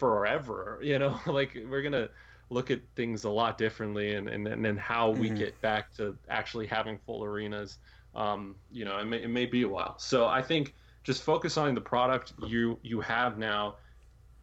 forever. 0.00 0.80
You 0.82 0.98
know, 0.98 1.20
like 1.26 1.56
we're 1.68 1.82
gonna 1.82 2.08
look 2.48 2.72
at 2.72 2.80
things 2.96 3.22
a 3.22 3.30
lot 3.30 3.56
differently, 3.56 4.14
and 4.16 4.28
and 4.28 4.48
and 4.48 4.64
then 4.64 4.76
how 4.76 5.10
we 5.10 5.28
mm-hmm. 5.28 5.36
get 5.36 5.60
back 5.60 5.94
to 5.98 6.16
actually 6.28 6.66
having 6.66 6.98
full 6.98 7.22
arenas 7.22 7.78
um, 8.14 8.56
you 8.70 8.84
know, 8.84 8.98
it 8.98 9.04
may, 9.04 9.22
it 9.22 9.30
may 9.30 9.46
be 9.46 9.62
a 9.62 9.68
while. 9.68 9.98
So 9.98 10.26
I 10.26 10.42
think 10.42 10.74
just 11.02 11.22
focus 11.22 11.56
on 11.56 11.74
the 11.74 11.80
product 11.80 12.32
you 12.46 12.78
you 12.82 13.00
have 13.00 13.38
now. 13.38 13.76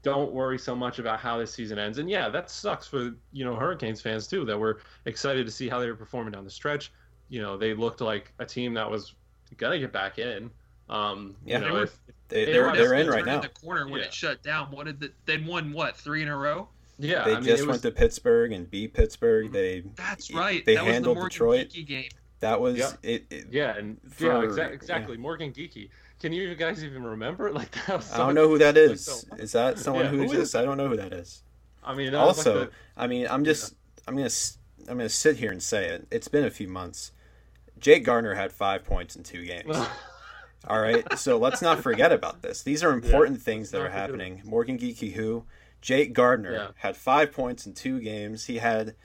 Don't 0.04 0.32
worry 0.32 0.58
so 0.58 0.76
much 0.76 1.00
about 1.00 1.20
how 1.20 1.38
this 1.38 1.54
season 1.54 1.78
ends. 1.78 1.98
And 1.98 2.10
yeah, 2.10 2.30
that 2.30 2.50
sucks 2.50 2.88
for 2.88 3.15
you 3.32 3.46
know 3.46 3.56
Hurricanes 3.56 4.02
fans 4.02 4.28
too 4.28 4.46
that 4.46 4.58
were 4.58 4.80
excited 5.06 5.46
to 5.46 5.52
see 5.52 5.67
how 5.67 5.80
they 5.80 5.88
were 5.88 5.96
performing 5.96 6.32
down 6.32 6.43
the 6.43 6.50
stretch. 6.50 6.91
You 7.30 7.41
know, 7.41 7.58
they 7.58 7.74
looked 7.74 8.00
like 8.00 8.32
a 8.39 8.46
team 8.46 8.74
that 8.76 8.89
was 8.89 9.15
gonna 9.58 9.80
get 9.80 9.91
back 9.91 10.17
in. 10.17 10.50
Um, 10.89 11.36
yeah, 11.46 11.56
you 11.56 11.65
know, 11.65 11.67
they 11.67 11.80
were, 11.80 11.84
if, 11.84 12.00
they, 12.30 12.46
they 12.46 12.52
they're, 12.52 12.76
they're 12.76 12.94
in 12.94 13.08
right 13.08 13.26
now. 13.26 13.40
The 13.40 13.50
corner 13.50 13.88
when 13.88 14.02
yeah. 14.02 14.08
it 14.08 14.13
shut 14.13 14.44
down. 14.44 14.72
What 14.72 14.86
did 14.86 15.00
the, 15.00 15.12
they'd 15.26 15.46
won 15.46 15.72
what 15.72 15.96
three 15.96 16.22
in 16.22 16.28
a 16.28 16.38
row? 16.38 16.70
Yeah, 17.00 17.24
they 17.26 17.32
I 17.34 17.36
mean, 17.36 17.44
just 17.44 17.68
went 17.68 17.82
to 17.84 17.92
Pittsburgh 17.92 18.52
and 18.52 18.70
beat 18.70 18.94
Pittsburgh. 18.94 19.52
They 19.52 19.84
that's 19.96 20.34
right. 20.34 20.66
They 20.66 20.76
that 20.76 20.86
handled 20.86 21.18
was 21.18 21.26
the 21.26 21.30
Detroit 21.30 21.74
game. 21.86 22.10
That 22.40 22.62
was 22.62 22.78
yep. 22.78 22.98
it, 23.02 23.26
it, 23.30 23.48
Yeah, 23.52 23.76
and 23.78 23.98
for, 24.10 24.26
yeah, 24.26 24.48
exa- 24.48 24.72
exactly. 24.72 25.16
Yeah. 25.16 25.22
Morgan 25.22 25.52
Geekie. 25.52 25.90
Can 26.20 26.34
you 26.34 26.54
guys 26.56 26.84
even 26.84 27.04
remember? 27.04 27.52
Like 27.58 27.72
that 27.88 28.04
so, 28.04 28.16
I 28.16 28.18
don't 28.18 28.36
know 28.36 28.48
who 28.48 28.58
that 28.60 28.78
is. 28.78 29.06
so, 29.06 29.36
is 29.38 29.52
that 29.54 29.80
someone 29.80 30.06
yeah, 30.06 30.12
who, 30.12 30.18
who 30.18 30.24
exists? 30.24 30.56
I 30.56 30.63
don't 30.63 30.78
know 30.78 30.88
who 30.88 30.98
that 30.98 31.13
is. 31.13 31.44
I 31.84 31.96
mean, 31.96 32.13
also, 32.13 32.60
like 32.60 32.70
the, 32.70 32.76
I 32.96 33.08
mean, 33.08 33.28
I'm 33.30 33.46
just, 33.46 33.76
I'm 34.08 34.16
gonna, 34.16 34.30
I'm 34.88 34.98
gonna 34.98 35.10
sit 35.10 35.38
here 35.38 35.52
and 35.52 35.62
say 35.62 35.88
it. 35.88 36.08
It's 36.12 36.28
been 36.28 36.44
a 36.44 36.52
few 36.52 36.68
months. 36.68 37.12
Jake 37.80 38.04
Gardiner 38.04 38.36
had 38.36 38.52
five 38.52 38.84
points 38.84 39.16
in 39.16 39.24
two 39.24 39.46
games. 39.46 39.76
All 40.67 40.82
right, 40.82 41.17
so 41.17 41.38
let's 41.38 41.62
not 41.62 41.82
forget 41.82 42.12
about 42.12 42.41
this. 42.41 42.62
These 42.62 42.84
are 42.84 42.91
important 42.91 43.41
things 43.41 43.71
that 43.71 43.82
are 43.82 43.89
happening. 43.89 44.41
Morgan 44.43 44.77
Geekie, 44.77 45.13
who 45.13 45.45
Jake 45.82 46.13
Gardiner 46.13 46.73
had 46.75 46.97
five 46.97 47.32
points 47.32 47.65
in 47.65 47.73
two 47.73 48.01
games. 48.01 48.45
He 48.45 48.58
had 48.58 48.95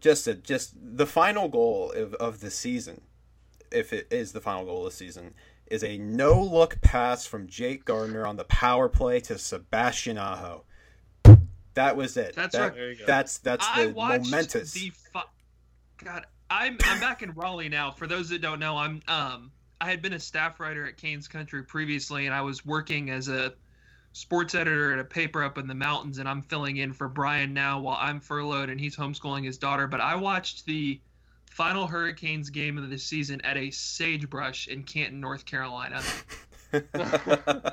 just 0.00 0.28
a, 0.28 0.34
just 0.34 0.74
the 0.76 1.06
final 1.06 1.48
goal 1.48 1.90
of, 1.92 2.14
of 2.14 2.40
the 2.40 2.50
season, 2.50 3.00
if 3.72 3.92
it 3.92 4.06
is 4.10 4.32
the 4.32 4.40
final 4.40 4.64
goal 4.64 4.86
of 4.86 4.92
the 4.92 4.96
season, 4.96 5.34
is 5.66 5.82
a 5.82 5.98
no 5.98 6.40
look 6.40 6.80
pass 6.82 7.26
from 7.26 7.48
Jake 7.48 7.84
Gardiner 7.84 8.26
on 8.26 8.36
the 8.36 8.44
power 8.44 8.88
play 8.88 9.18
to 9.20 9.38
Sebastian 9.38 10.18
Aho. 10.18 10.64
That 11.74 11.96
was 11.96 12.16
it. 12.16 12.36
That's 12.36 12.54
that, 12.54 12.76
right. 12.76 12.96
That's 13.06 13.38
that's 13.38 13.66
I 13.66 13.86
the 13.86 13.92
momentous. 13.94 14.72
The 14.72 14.90
fu- 14.90 16.04
God, 16.04 16.26
I'm 16.50 16.76
I'm 16.84 17.00
back 17.00 17.22
in 17.22 17.32
Raleigh 17.32 17.70
now. 17.70 17.90
For 17.90 18.06
those 18.06 18.28
that 18.28 18.42
don't 18.42 18.60
know, 18.60 18.76
I'm 18.76 19.00
um 19.08 19.52
I 19.82 19.86
had 19.86 20.00
been 20.00 20.12
a 20.12 20.20
staff 20.20 20.60
writer 20.60 20.86
at 20.86 20.96
Canes 20.96 21.26
Country 21.26 21.64
previously, 21.64 22.26
and 22.26 22.34
I 22.34 22.42
was 22.42 22.64
working 22.64 23.10
as 23.10 23.26
a 23.26 23.52
sports 24.12 24.54
editor 24.54 24.92
at 24.92 25.00
a 25.00 25.04
paper 25.04 25.42
up 25.42 25.58
in 25.58 25.66
the 25.66 25.74
mountains, 25.74 26.18
and 26.18 26.28
I'm 26.28 26.40
filling 26.40 26.76
in 26.76 26.92
for 26.92 27.08
Brian 27.08 27.52
now 27.52 27.80
while 27.80 27.98
I'm 28.00 28.20
furloughed 28.20 28.70
and 28.70 28.80
he's 28.80 28.94
homeschooling 28.94 29.44
his 29.44 29.58
daughter. 29.58 29.88
But 29.88 30.00
I 30.00 30.14
watched 30.14 30.66
the 30.66 31.00
final 31.50 31.88
Hurricanes 31.88 32.48
game 32.48 32.78
of 32.78 32.90
the 32.90 32.96
season 32.96 33.40
at 33.40 33.56
a 33.56 33.72
sagebrush 33.72 34.68
in 34.68 34.84
Canton, 34.84 35.20
North 35.20 35.44
Carolina. 35.44 36.00
oh, 36.72 37.72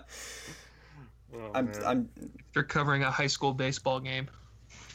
I'm, 1.53 1.71
I'm. 1.85 2.09
They're 2.55 2.63
covering 2.63 3.03
a 3.03 3.11
high 3.11 3.27
school 3.27 3.53
baseball 3.53 3.99
game. 3.99 4.29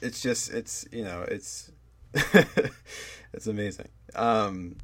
It's 0.02 0.20
just, 0.20 0.52
it's 0.52 0.84
you 0.90 1.04
know, 1.04 1.24
it's, 1.28 1.70
it's 3.32 3.46
amazing. 3.46 3.86
Um, 4.16 4.78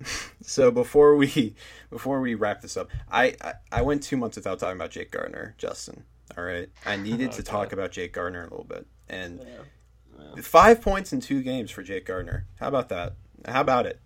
so 0.42 0.70
before 0.70 1.16
we 1.16 1.54
before 1.90 2.20
we 2.20 2.34
wrap 2.34 2.60
this 2.60 2.76
up, 2.76 2.88
I, 3.10 3.34
I, 3.40 3.54
I 3.72 3.82
went 3.82 4.02
two 4.02 4.16
months 4.16 4.36
without 4.36 4.58
talking 4.58 4.76
about 4.76 4.90
Jake 4.90 5.10
Gardiner, 5.10 5.54
Justin. 5.58 6.04
All 6.36 6.44
right, 6.44 6.68
I 6.84 6.96
needed 6.96 7.28
okay. 7.28 7.36
to 7.36 7.42
talk 7.42 7.72
about 7.72 7.90
Jake 7.90 8.12
Gardiner 8.12 8.42
a 8.42 8.50
little 8.50 8.64
bit, 8.64 8.86
and 9.08 9.40
yeah. 9.40 10.26
Yeah. 10.36 10.42
five 10.42 10.80
points 10.80 11.12
in 11.12 11.20
two 11.20 11.42
games 11.42 11.70
for 11.70 11.82
Jake 11.82 12.06
Gardiner. 12.06 12.46
How 12.56 12.68
about 12.68 12.88
that? 12.90 13.14
How 13.46 13.60
about 13.60 13.86
it? 13.86 14.00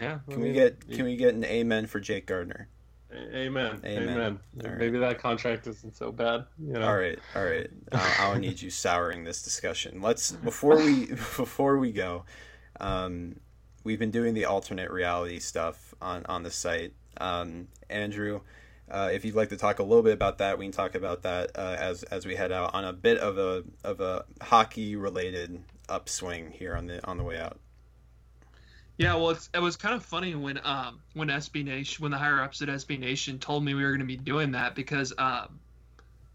Yeah. 0.00 0.18
Can 0.28 0.34
I 0.34 0.36
mean, 0.36 0.40
we 0.40 0.52
get 0.52 0.88
can 0.88 1.04
we 1.04 1.16
get 1.16 1.34
an 1.34 1.44
amen 1.44 1.86
for 1.86 2.00
Jake 2.00 2.26
Gardiner? 2.26 2.68
Amen. 3.12 3.80
Amen. 3.84 4.08
amen. 4.08 4.40
Right. 4.56 4.78
Maybe 4.78 4.98
that 4.98 5.18
contract 5.18 5.66
isn't 5.66 5.96
so 5.96 6.12
bad. 6.12 6.44
You 6.58 6.74
know? 6.74 6.86
All 6.86 6.96
right. 6.96 7.18
All 7.34 7.44
right. 7.44 7.68
I'll, 7.92 8.32
I'll 8.32 8.38
need 8.38 8.60
you 8.60 8.70
souring 8.70 9.24
this 9.24 9.42
discussion. 9.42 10.02
Let's 10.02 10.32
before 10.32 10.76
we 10.76 11.06
before 11.06 11.78
we 11.78 11.92
go. 11.92 12.24
Um, 12.80 13.40
we've 13.84 13.98
been 13.98 14.10
doing 14.10 14.34
the 14.34 14.44
alternate 14.44 14.90
reality 14.90 15.38
stuff 15.38 15.94
on 16.00 16.24
on 16.26 16.42
the 16.42 16.50
site. 16.50 16.92
Um, 17.20 17.68
Andrew, 17.90 18.40
uh, 18.90 19.10
if 19.12 19.24
you'd 19.24 19.34
like 19.34 19.50
to 19.50 19.56
talk 19.56 19.78
a 19.78 19.82
little 19.82 20.02
bit 20.02 20.12
about 20.12 20.38
that, 20.38 20.58
we 20.58 20.64
can 20.64 20.72
talk 20.72 20.94
about 20.94 21.22
that 21.22 21.50
uh, 21.56 21.76
as 21.78 22.02
as 22.04 22.26
we 22.26 22.34
head 22.34 22.52
out 22.52 22.74
on 22.74 22.84
a 22.84 22.92
bit 22.92 23.18
of 23.18 23.38
a 23.38 23.64
of 23.84 24.00
a 24.00 24.24
hockey 24.40 24.96
related 24.96 25.62
upswing 25.88 26.50
here 26.50 26.74
on 26.74 26.86
the 26.86 27.04
on 27.06 27.16
the 27.16 27.24
way 27.24 27.38
out. 27.38 27.58
Yeah, 28.96 29.14
well, 29.14 29.38
it 29.54 29.60
was 29.60 29.76
kind 29.76 29.94
of 29.94 30.04
funny 30.04 30.34
when 30.34 30.60
um 30.64 31.00
when 31.14 31.28
SB 31.28 31.64
Nation 31.64 32.02
when 32.02 32.10
the 32.10 32.18
higher 32.18 32.40
ups 32.40 32.62
at 32.62 32.68
SB 32.68 32.98
Nation 32.98 33.38
told 33.38 33.64
me 33.64 33.74
we 33.74 33.82
were 33.82 33.90
going 33.90 34.00
to 34.00 34.06
be 34.06 34.16
doing 34.16 34.52
that 34.52 34.74
because 34.74 35.12
um 35.18 35.60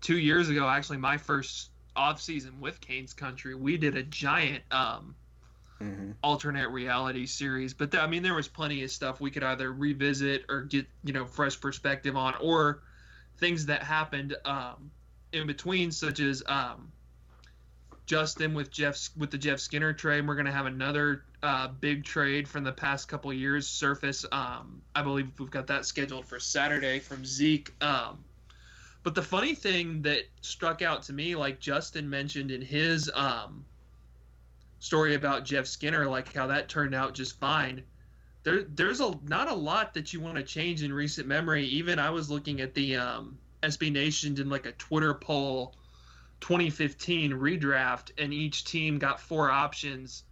two 0.01 0.17
years 0.17 0.49
ago, 0.49 0.67
actually 0.67 0.97
my 0.97 1.17
first 1.17 1.71
off 1.95 2.21
season 2.21 2.59
with 2.59 2.79
Canes 2.81 3.13
Country, 3.13 3.55
we 3.55 3.77
did 3.77 3.95
a 3.95 4.03
giant 4.03 4.63
um 4.71 5.15
mm-hmm. 5.83 6.11
alternate 6.23 6.69
reality 6.69 7.25
series. 7.25 7.73
But 7.73 7.91
th- 7.91 8.03
I 8.03 8.07
mean, 8.07 8.23
there 8.23 8.33
was 8.33 8.47
plenty 8.47 8.83
of 8.83 8.91
stuff 8.91 9.19
we 9.21 9.31
could 9.31 9.43
either 9.43 9.71
revisit 9.71 10.45
or 10.49 10.63
get 10.63 10.87
you 11.03 11.13
know 11.13 11.25
fresh 11.25 11.59
perspective 11.59 12.15
on, 12.15 12.35
or 12.41 12.81
things 13.37 13.65
that 13.65 13.83
happened 13.83 14.35
um 14.45 14.91
in 15.31 15.47
between, 15.47 15.91
such 15.91 16.19
as 16.19 16.43
um 16.47 16.91
Justin 18.05 18.53
with 18.53 18.69
Jeff 18.69 19.09
with 19.17 19.31
the 19.31 19.37
Jeff 19.37 19.59
Skinner 19.59 19.93
trade. 19.93 20.27
We're 20.27 20.35
going 20.35 20.45
to 20.45 20.51
have 20.51 20.65
another 20.65 21.23
uh, 21.41 21.67
big 21.67 22.03
trade 22.03 22.47
from 22.47 22.63
the 22.63 22.71
past 22.71 23.07
couple 23.07 23.31
years 23.31 23.67
surface. 23.67 24.25
Um, 24.31 24.81
I 24.93 25.01
believe 25.01 25.29
we've 25.39 25.49
got 25.49 25.67
that 25.67 25.85
scheduled 25.85 26.25
for 26.25 26.39
Saturday 26.39 26.99
from 26.99 27.25
Zeke. 27.25 27.71
Um, 27.81 28.23
but 29.03 29.15
the 29.15 29.21
funny 29.21 29.55
thing 29.55 30.01
that 30.03 30.23
struck 30.41 30.81
out 30.81 31.03
to 31.03 31.13
me, 31.13 31.35
like 31.35 31.59
Justin 31.59 32.09
mentioned 32.09 32.51
in 32.51 32.61
his 32.61 33.09
um, 33.13 33.65
story 34.83 35.15
about 35.15 35.45
Jeff 35.45 35.65
Skinner, 35.65 36.05
like 36.07 36.33
how 36.33 36.47
that 36.47 36.67
turned 36.67 36.93
out 36.93 37.13
just 37.13 37.39
fine. 37.39 37.83
There, 38.43 38.63
there's 38.63 38.99
a 38.99 39.17
not 39.23 39.49
a 39.49 39.55
lot 39.55 39.93
that 39.93 40.11
you 40.11 40.19
want 40.19 40.35
to 40.35 40.43
change 40.43 40.83
in 40.83 40.91
recent 40.91 41.25
memory. 41.25 41.65
Even 41.67 41.99
I 41.99 42.09
was 42.09 42.29
looking 42.29 42.59
at 42.59 42.73
the 42.73 42.97
um, 42.97 43.37
SB 43.63 43.93
Nation 43.93 44.33
did 44.33 44.49
like 44.49 44.65
a 44.65 44.73
Twitter 44.73 45.13
poll 45.13 45.73
2015 46.41 47.31
redraft, 47.31 48.11
and 48.17 48.33
each 48.33 48.65
team 48.65 48.99
got 48.99 49.21
four 49.21 49.49
options. 49.49 50.23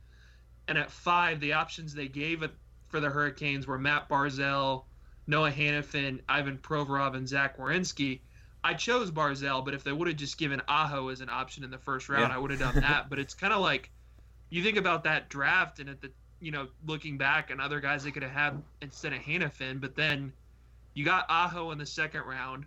And 0.68 0.78
at 0.78 0.92
five, 0.92 1.40
the 1.40 1.54
options 1.54 1.94
they 1.94 2.10
gave 2.10 2.44
it 2.44 2.52
for 2.90 3.00
the 3.00 3.10
Hurricanes 3.10 3.66
were 3.66 3.80
Matt 3.80 4.10
Barzal, 4.10 4.84
Noah 5.28 5.52
Hanifin, 5.52 6.20
Ivan 6.28 6.58
Provorov, 6.58 7.16
and 7.16 7.26
Zach 7.26 7.58
Werenski. 7.58 8.20
I 8.62 8.74
chose 8.74 9.12
Barzal, 9.12 9.64
but 9.64 9.74
if 9.76 9.86
they 9.86 9.94
would 9.94 10.10
have 10.10 10.18
just 10.18 10.38
given 10.38 10.62
Aho 10.68 11.08
as 11.08 11.22
an 11.22 11.30
option 11.30 11.64
in 11.64 11.72
the 11.72 11.78
first 11.78 12.10
round, 12.10 12.32
yeah. 12.32 12.36
I 12.36 12.38
would 12.38 12.52
have 12.52 12.60
done 12.60 12.76
that. 12.82 13.10
but 13.10 13.18
it's 13.18 13.34
kind 13.34 13.54
of 13.54 13.62
like 13.62 13.90
you 14.52 14.62
think 14.62 14.78
about 14.78 15.06
that 15.06 15.30
draft, 15.30 15.80
and 15.80 15.90
at 15.90 16.02
the 16.02 16.12
you 16.40 16.52
know 16.52 16.68
looking 16.86 17.18
back, 17.18 17.50
and 17.50 17.60
other 17.60 17.80
guys 17.80 18.04
they 18.04 18.12
could 18.12 18.22
have 18.22 18.32
had 18.32 18.62
instead 18.82 19.14
of 19.14 19.20
Hanifin, 19.20 19.82
but 19.82 19.96
then 19.96 20.32
you 20.94 21.04
got 21.04 21.26
Aho 21.30 21.72
in 21.72 21.80
the 21.80 21.86
second 21.86 22.22
round. 22.22 22.66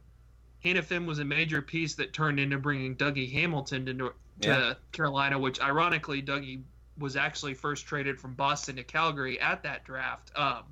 Hanifin 0.64 1.06
was 1.06 1.18
a 1.18 1.24
major 1.24 1.60
piece 1.60 1.94
that 1.96 2.12
turned 2.12 2.40
into 2.40 2.58
bringing 2.58 2.96
Dougie 2.96 3.30
Hamilton 3.30 3.84
to, 3.84 3.92
to 3.92 4.12
yeah. 4.40 4.74
Carolina, 4.92 5.38
which 5.38 5.60
ironically, 5.60 6.22
Dougie 6.22 6.62
was 6.98 7.16
actually 7.16 7.54
first 7.54 7.86
traded 7.86 8.18
from 8.18 8.34
Boston 8.34 8.76
to 8.76 8.84
Calgary 8.84 9.38
at 9.38 9.62
that 9.64 9.84
draft. 9.84 10.32
Um, 10.34 10.62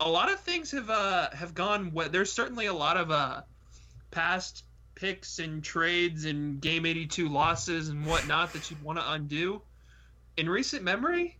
a 0.00 0.08
lot 0.08 0.32
of 0.32 0.40
things 0.40 0.70
have 0.70 0.88
uh, 0.88 1.30
have 1.30 1.54
gone. 1.54 1.92
There's 2.10 2.32
certainly 2.32 2.66
a 2.66 2.74
lot 2.74 2.96
of 2.96 3.10
uh, 3.10 3.42
past 4.10 4.64
picks 4.94 5.38
and 5.38 5.62
trades 5.62 6.24
and 6.24 6.60
game 6.60 6.86
82 6.86 7.28
losses 7.28 7.88
and 7.88 8.06
whatnot 8.06 8.52
that 8.52 8.70
you'd 8.70 8.82
want 8.82 8.98
to 8.98 9.12
undo. 9.12 9.60
In 10.36 10.48
recent 10.48 10.82
memory, 10.82 11.38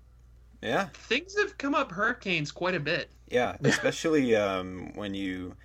yeah, 0.62 0.88
things 0.94 1.36
have 1.38 1.58
come 1.58 1.74
up 1.74 1.92
Hurricanes 1.92 2.52
quite 2.52 2.74
a 2.74 2.80
bit. 2.80 3.10
Yeah, 3.28 3.56
especially 3.64 4.34
um, 4.36 4.92
when 4.94 5.14
you 5.14 5.56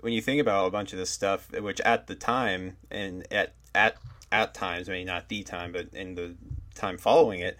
when 0.00 0.12
you 0.12 0.20
think 0.20 0.40
about 0.40 0.66
a 0.66 0.70
bunch 0.70 0.92
of 0.92 0.98
this 0.98 1.10
stuff, 1.10 1.50
which 1.52 1.80
at 1.80 2.06
the 2.06 2.14
time 2.14 2.76
and 2.90 3.26
at 3.32 3.54
at 3.74 3.96
at 4.32 4.54
times, 4.54 4.88
I 4.88 4.92
mean 4.92 5.06
not 5.06 5.28
the 5.28 5.42
time, 5.42 5.72
but 5.72 5.88
in 5.92 6.14
the 6.14 6.36
time 6.74 6.98
following 6.98 7.40
it, 7.40 7.56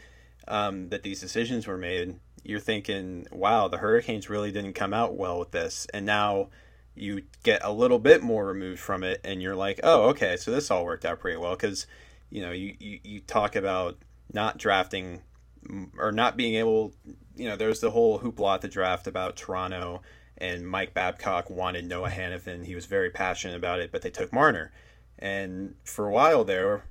um, 0.48 0.88
that 0.90 1.02
these 1.02 1.20
decisions 1.20 1.66
were 1.66 1.78
made, 1.78 2.18
you're 2.44 2.60
thinking, 2.60 3.26
wow, 3.32 3.68
the 3.68 3.78
Hurricanes 3.78 4.30
really 4.30 4.52
didn't 4.52 4.74
come 4.74 4.94
out 4.94 5.16
well 5.16 5.38
with 5.38 5.50
this, 5.50 5.86
and 5.92 6.06
now 6.06 6.48
you 6.94 7.22
get 7.42 7.62
a 7.62 7.72
little 7.72 7.98
bit 7.98 8.22
more 8.22 8.46
removed 8.46 8.80
from 8.80 9.02
it, 9.02 9.20
and 9.24 9.42
you're 9.42 9.56
like, 9.56 9.80
oh, 9.82 10.08
okay, 10.10 10.36
so 10.36 10.50
this 10.50 10.70
all 10.70 10.84
worked 10.84 11.04
out 11.04 11.20
pretty 11.20 11.36
well. 11.36 11.56
Because 11.56 11.86
you 12.30 12.42
know 12.42 12.52
you, 12.52 12.74
you 12.78 13.00
you 13.02 13.20
talk 13.20 13.56
about 13.56 13.96
not 14.32 14.58
drafting 14.58 15.22
mm, 15.66 15.90
or 15.98 16.12
not 16.12 16.36
being 16.36 16.54
able, 16.54 16.94
you 17.34 17.48
know, 17.48 17.56
there's 17.56 17.80
the 17.80 17.90
whole 17.90 18.20
hoopla 18.20 18.54
at 18.54 18.60
the 18.60 18.68
draft 18.68 19.06
about 19.06 19.36
Toronto 19.36 20.02
and 20.38 20.68
Mike 20.68 20.92
Babcock 20.92 21.48
wanted 21.48 21.86
Noah 21.86 22.10
Hanifin. 22.10 22.64
He 22.64 22.74
was 22.74 22.86
very 22.86 23.10
passionate 23.10 23.56
about 23.56 23.80
it, 23.80 23.90
but 23.90 24.02
they 24.02 24.10
took 24.10 24.32
Marner. 24.32 24.72
And 25.18 25.76
for 25.84 26.06
a 26.06 26.12
while 26.12 26.44
there, 26.44 26.84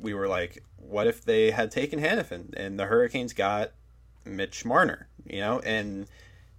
we 0.00 0.14
were 0.14 0.28
like, 0.28 0.64
what 0.76 1.06
if 1.06 1.24
they 1.24 1.50
had 1.50 1.70
taken 1.70 2.00
Hanifin 2.00 2.54
and 2.56 2.78
the 2.78 2.86
Hurricanes 2.86 3.34
got 3.34 3.72
Mitch 4.24 4.64
Marner, 4.64 5.08
you 5.26 5.40
know? 5.40 5.60
And 5.60 6.06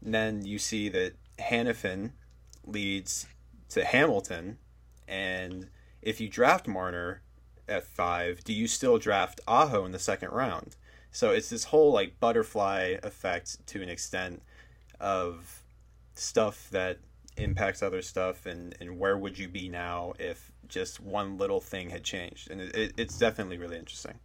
then 0.01 0.45
you 0.45 0.59
see 0.59 0.89
that 0.89 1.13
Hanifin 1.39 2.11
leads 2.65 3.25
to 3.69 3.83
Hamilton. 3.83 4.57
And 5.07 5.69
if 6.01 6.21
you 6.21 6.29
draft 6.29 6.67
Marner 6.67 7.21
at 7.69 7.85
five, 7.85 8.43
do 8.43 8.53
you 8.53 8.67
still 8.67 8.97
draft 8.97 9.39
Aho 9.47 9.85
in 9.85 9.91
the 9.91 9.99
second 9.99 10.31
round? 10.31 10.75
So 11.11 11.31
it's 11.31 11.49
this 11.49 11.65
whole 11.65 11.91
like 11.91 12.19
butterfly 12.19 12.97
effect 13.03 13.65
to 13.67 13.81
an 13.81 13.89
extent 13.89 14.41
of 14.99 15.63
stuff 16.15 16.69
that 16.71 16.99
impacts 17.37 17.81
other 17.81 18.01
stuff 18.01 18.45
and, 18.45 18.75
and 18.79 18.99
where 18.99 19.17
would 19.17 19.39
you 19.39 19.47
be 19.47 19.69
now 19.69 20.13
if 20.19 20.51
just 20.67 20.99
one 20.99 21.37
little 21.37 21.61
thing 21.61 21.89
had 21.89 22.03
changed? 22.03 22.51
And 22.51 22.61
it, 22.61 22.75
it, 22.75 22.93
it's 22.97 23.17
definitely 23.17 23.57
really 23.57 23.77
interesting. 23.77 24.19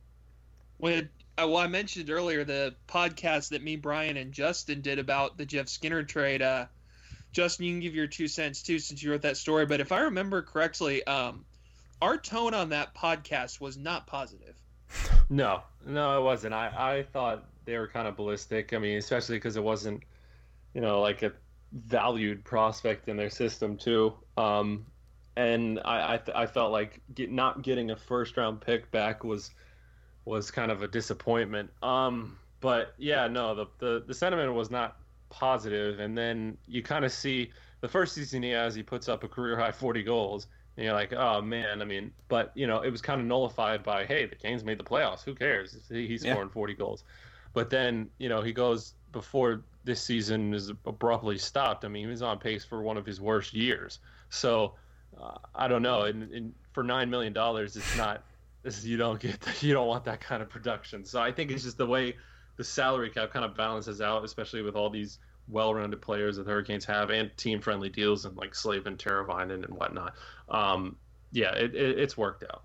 When 0.79 1.09
uh, 1.37 1.49
well 1.49 1.59
i 1.59 1.67
mentioned 1.67 2.11
earlier 2.11 2.45
the 2.45 2.75
podcast 2.87 3.49
that 3.51 3.63
me 3.63 3.75
brian 3.75 4.17
and 4.17 4.33
justin 4.33 4.81
did 4.81 4.99
about 5.01 5.37
the 5.37 5.45
jeff 5.45 5.69
skinner 5.69 6.03
trade 6.05 6.43
uh, 6.43 6.67
justin 7.33 7.67
you 7.67 7.73
can 7.73 7.81
give 7.81 7.95
your 7.95 8.07
two 8.07 8.29
cents 8.29 8.63
too 8.63 8.79
since 8.79 9.03
you 9.03 9.11
wrote 9.11 9.23
that 9.23 9.37
story. 9.37 9.67
But 9.67 9.81
if 9.81 9.93
i 9.93 10.01
remember 10.01 10.43
correctly 10.43 11.05
um, 11.05 11.45
our 12.05 12.17
tone 12.19 12.55
on 12.55 12.69
that 12.69 12.95
podcast 12.95 13.61
was 13.61 13.77
not 13.77 14.07
positive 14.07 14.57
no 15.31 15.63
no 15.87 16.19
it 16.19 16.23
wasn't 16.23 16.53
i, 16.53 16.99
I 16.99 17.03
thought 17.03 17.45
they 17.65 17.79
were 17.79 17.89
kind 17.89 18.07
of 18.07 18.17
ballistic 18.17 18.73
i 18.73 18.79
mean 18.79 18.99
especially 18.99 19.37
because 19.37 19.57
it 19.57 19.65
wasn't 19.65 20.03
you 20.75 20.81
know 20.81 21.01
like 21.01 21.23
a 21.23 21.33
valued 21.75 22.45
prospect 22.45 23.09
in 23.09 23.17
their 23.17 23.31
system 23.31 23.77
too. 23.77 24.15
Um, 24.37 24.87
and 25.37 25.81
I, 25.85 26.15
I, 26.15 26.43
I, 26.43 26.47
felt 26.47 26.71
like 26.71 27.01
get, 27.15 27.33
not 27.33 27.63
getting 27.63 27.91
a 27.91 27.97
first 27.97 28.37
round 28.37 28.61
pick 28.61 28.91
back 28.93 29.25
was 29.25 29.51
was 30.25 30.51
kind 30.51 30.71
of 30.71 30.83
a 30.83 30.89
disappointment. 30.89 31.71
Um, 31.83 32.39
but 32.61 32.95
yeah, 32.97 33.27
no, 33.27 33.55
the, 33.55 33.67
the, 33.79 34.05
the 34.07 34.15
sentiment 34.15 34.55
was 34.55 34.71
not 34.71 34.97
positive. 35.29 36.01
And 36.01 36.17
then 36.17 36.57
you 36.67 36.83
kind 36.83 37.05
of 37.05 37.13
see 37.13 37.51
the 37.81 37.89
first 37.89 38.15
season 38.15 38.43
he 38.43 38.51
has, 38.51 38.75
he 38.75 38.83
puts 38.83 39.09
up 39.09 39.23
a 39.25 39.29
career 39.29 39.59
high 39.59 39.73
40 39.73 40.03
goals. 40.03 40.47
And 40.77 40.85
you're 40.85 40.95
like, 40.95 41.13
oh 41.13 41.41
man, 41.41 41.81
I 41.81 41.85
mean, 41.85 42.13
but 42.29 42.53
you 42.55 42.67
know, 42.67 42.81
it 42.81 42.91
was 42.91 43.01
kind 43.01 43.21
of 43.21 43.27
nullified 43.27 43.83
by, 43.83 44.05
hey, 44.07 44.27
the 44.27 44.37
Canes 44.37 44.65
made 44.65 44.79
the 44.79 44.85
playoffs. 44.85 45.23
Who 45.23 45.35
cares? 45.35 45.77
He's 45.89 46.23
scoring 46.23 46.49
yeah. 46.49 46.53
40 46.53 46.75
goals. 46.75 47.05
But 47.53 47.71
then, 47.71 48.11
you 48.19 48.29
know, 48.29 48.43
he 48.43 48.53
goes 48.53 48.95
before 49.13 49.63
this 49.85 50.01
season 50.01 50.53
is 50.53 50.71
abruptly 50.87 51.39
stopped. 51.39 51.85
I 51.85 51.89
mean, 51.89 52.05
he 52.05 52.11
was 52.11 52.23
on 52.23 52.39
pace 52.39 52.65
for 52.65 52.83
one 52.83 52.97
of 52.97 53.07
his 53.07 53.21
worst 53.21 53.55
years. 53.55 54.01
So 54.29 54.75
uh, 55.21 55.39
I 55.55 55.69
don't 55.69 55.83
know. 55.83 56.03
And, 56.03 56.31
and, 56.33 56.55
for 56.73 56.83
nine 56.83 57.09
million 57.09 57.33
dollars, 57.33 57.77
it's 57.77 57.97
not. 57.97 58.25
This, 58.65 58.85
you 58.85 58.97
don't 58.97 59.21
get. 59.21 59.39
You 59.63 59.75
don't 59.75 59.87
want 59.87 60.05
that 60.07 60.21
kind 60.21 60.43
of 60.43 60.49
production. 60.49 61.05
So 61.05 61.21
I 61.21 61.31
think 61.31 61.53
it's 61.53 61.63
just 61.63 61.79
the 61.79 61.87
way 61.87 62.17
the 62.57 62.65
salary 62.65 63.11
cap 63.11 63.33
kind 63.33 63.45
of 63.45 63.57
balances 63.57 64.01
out, 64.01 64.25
especially 64.25 64.63
with 64.63 64.75
all 64.75 64.91
these 64.91 65.21
well-rounded 65.49 66.01
players 66.01 66.37
that 66.37 66.45
the 66.45 66.51
Hurricanes 66.51 66.85
have 66.87 67.11
and 67.11 67.37
team-friendly 67.37 67.91
deals 67.91 68.25
and 68.25 68.37
like 68.37 68.55
Slavin, 68.55 68.97
Teravainen, 68.97 69.65
and 69.65 69.75
whatnot. 69.77 70.15
Um, 70.49 70.97
yeah, 71.33 71.53
it, 71.53 71.75
it, 71.75 71.99
it's 71.99 72.17
worked 72.17 72.45
out. 72.45 72.63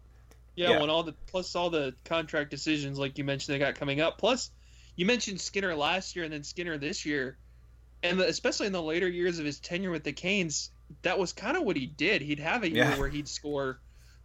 Yeah, 0.56 0.72
yeah, 0.72 0.82
when 0.82 0.90
all 0.90 1.04
the 1.04 1.14
plus 1.28 1.56
all 1.56 1.70
the 1.70 1.94
contract 2.04 2.50
decisions 2.50 3.00
like 3.00 3.18
you 3.18 3.24
mentioned 3.24 3.56
they 3.56 3.60
got 3.60 3.76
coming 3.76 4.02
up, 4.02 4.18
plus 4.18 4.52
you 4.96 5.06
mentioned 5.06 5.40
Skinner 5.40 5.74
last 5.74 6.16
year 6.16 6.26
and 6.26 6.34
then 6.34 6.44
Skinner 6.44 6.78
this 6.78 7.06
year, 7.06 7.38
and 8.04 8.20
especially 8.20 8.68
in 8.68 8.74
the 8.74 8.82
later 8.82 9.08
years 9.08 9.40
of 9.40 9.46
his 9.46 9.60
tenure 9.60 9.92
with 9.92 10.04
the 10.04 10.12
Canes, 10.12 10.72
that 11.04 11.18
was 11.18 11.32
kind 11.32 11.56
of 11.56 11.64
what 11.64 11.78
he 11.78 11.86
did. 11.86 12.22
He'd 12.22 12.40
have 12.40 12.64
a 12.64 12.70
year 12.70 12.84
yeah. 12.84 13.00
where 13.00 13.08
he'd 13.08 13.28
score 13.28 13.80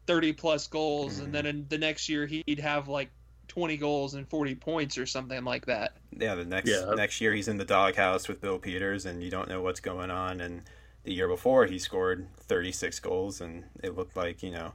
30 0.07 0.33
plus 0.33 0.67
goals, 0.67 1.21
and 1.21 1.33
then 1.33 1.47
in 1.47 1.67
the 1.69 1.79
next 1.79 2.09
year 2.09 2.27
he'd 2.27 2.61
have 2.61 2.89
like 2.89 3.11
20 3.55 3.77
goals 3.77 4.15
and 4.15 4.29
40 4.29 4.57
points 4.57 4.99
or 4.99 5.07
something 5.07 5.45
like 5.45 5.67
that. 5.67 5.93
Yeah, 6.11 6.35
the 6.35 6.45
next 6.45 6.71
yeah. 6.71 6.93
next 6.95 7.21
year 7.21 7.33
he's 7.33 7.49
in 7.49 7.57
the 7.57 7.65
doghouse 7.65 8.29
with 8.29 8.41
Bill 8.41 8.59
Peters, 8.59 9.07
and 9.07 9.23
you 9.23 9.31
don't 9.31 9.49
know 9.49 9.63
what's 9.63 9.81
going 9.81 10.11
on. 10.11 10.41
And 10.41 10.63
the 11.05 11.13
year 11.13 11.29
before 11.29 11.67
he 11.67 11.79
scored 11.79 12.27
36 12.37 12.99
goals, 13.01 13.41
and 13.41 13.65
it 13.83 13.97
looked 13.97 14.17
like 14.17 14.43
you 14.43 14.51
know 14.51 14.73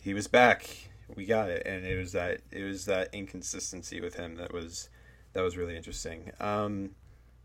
he 0.00 0.14
was 0.14 0.26
back. 0.26 0.90
We 1.14 1.26
got 1.26 1.50
it, 1.50 1.66
and 1.66 1.84
it 1.84 1.98
was 1.98 2.12
that 2.12 2.40
it 2.50 2.62
was 2.62 2.86
that 2.86 3.10
inconsistency 3.12 4.00
with 4.00 4.14
him 4.14 4.36
that 4.36 4.52
was 4.52 4.88
that 5.34 5.42
was 5.42 5.56
really 5.56 5.76
interesting. 5.76 6.32
Um, 6.40 6.90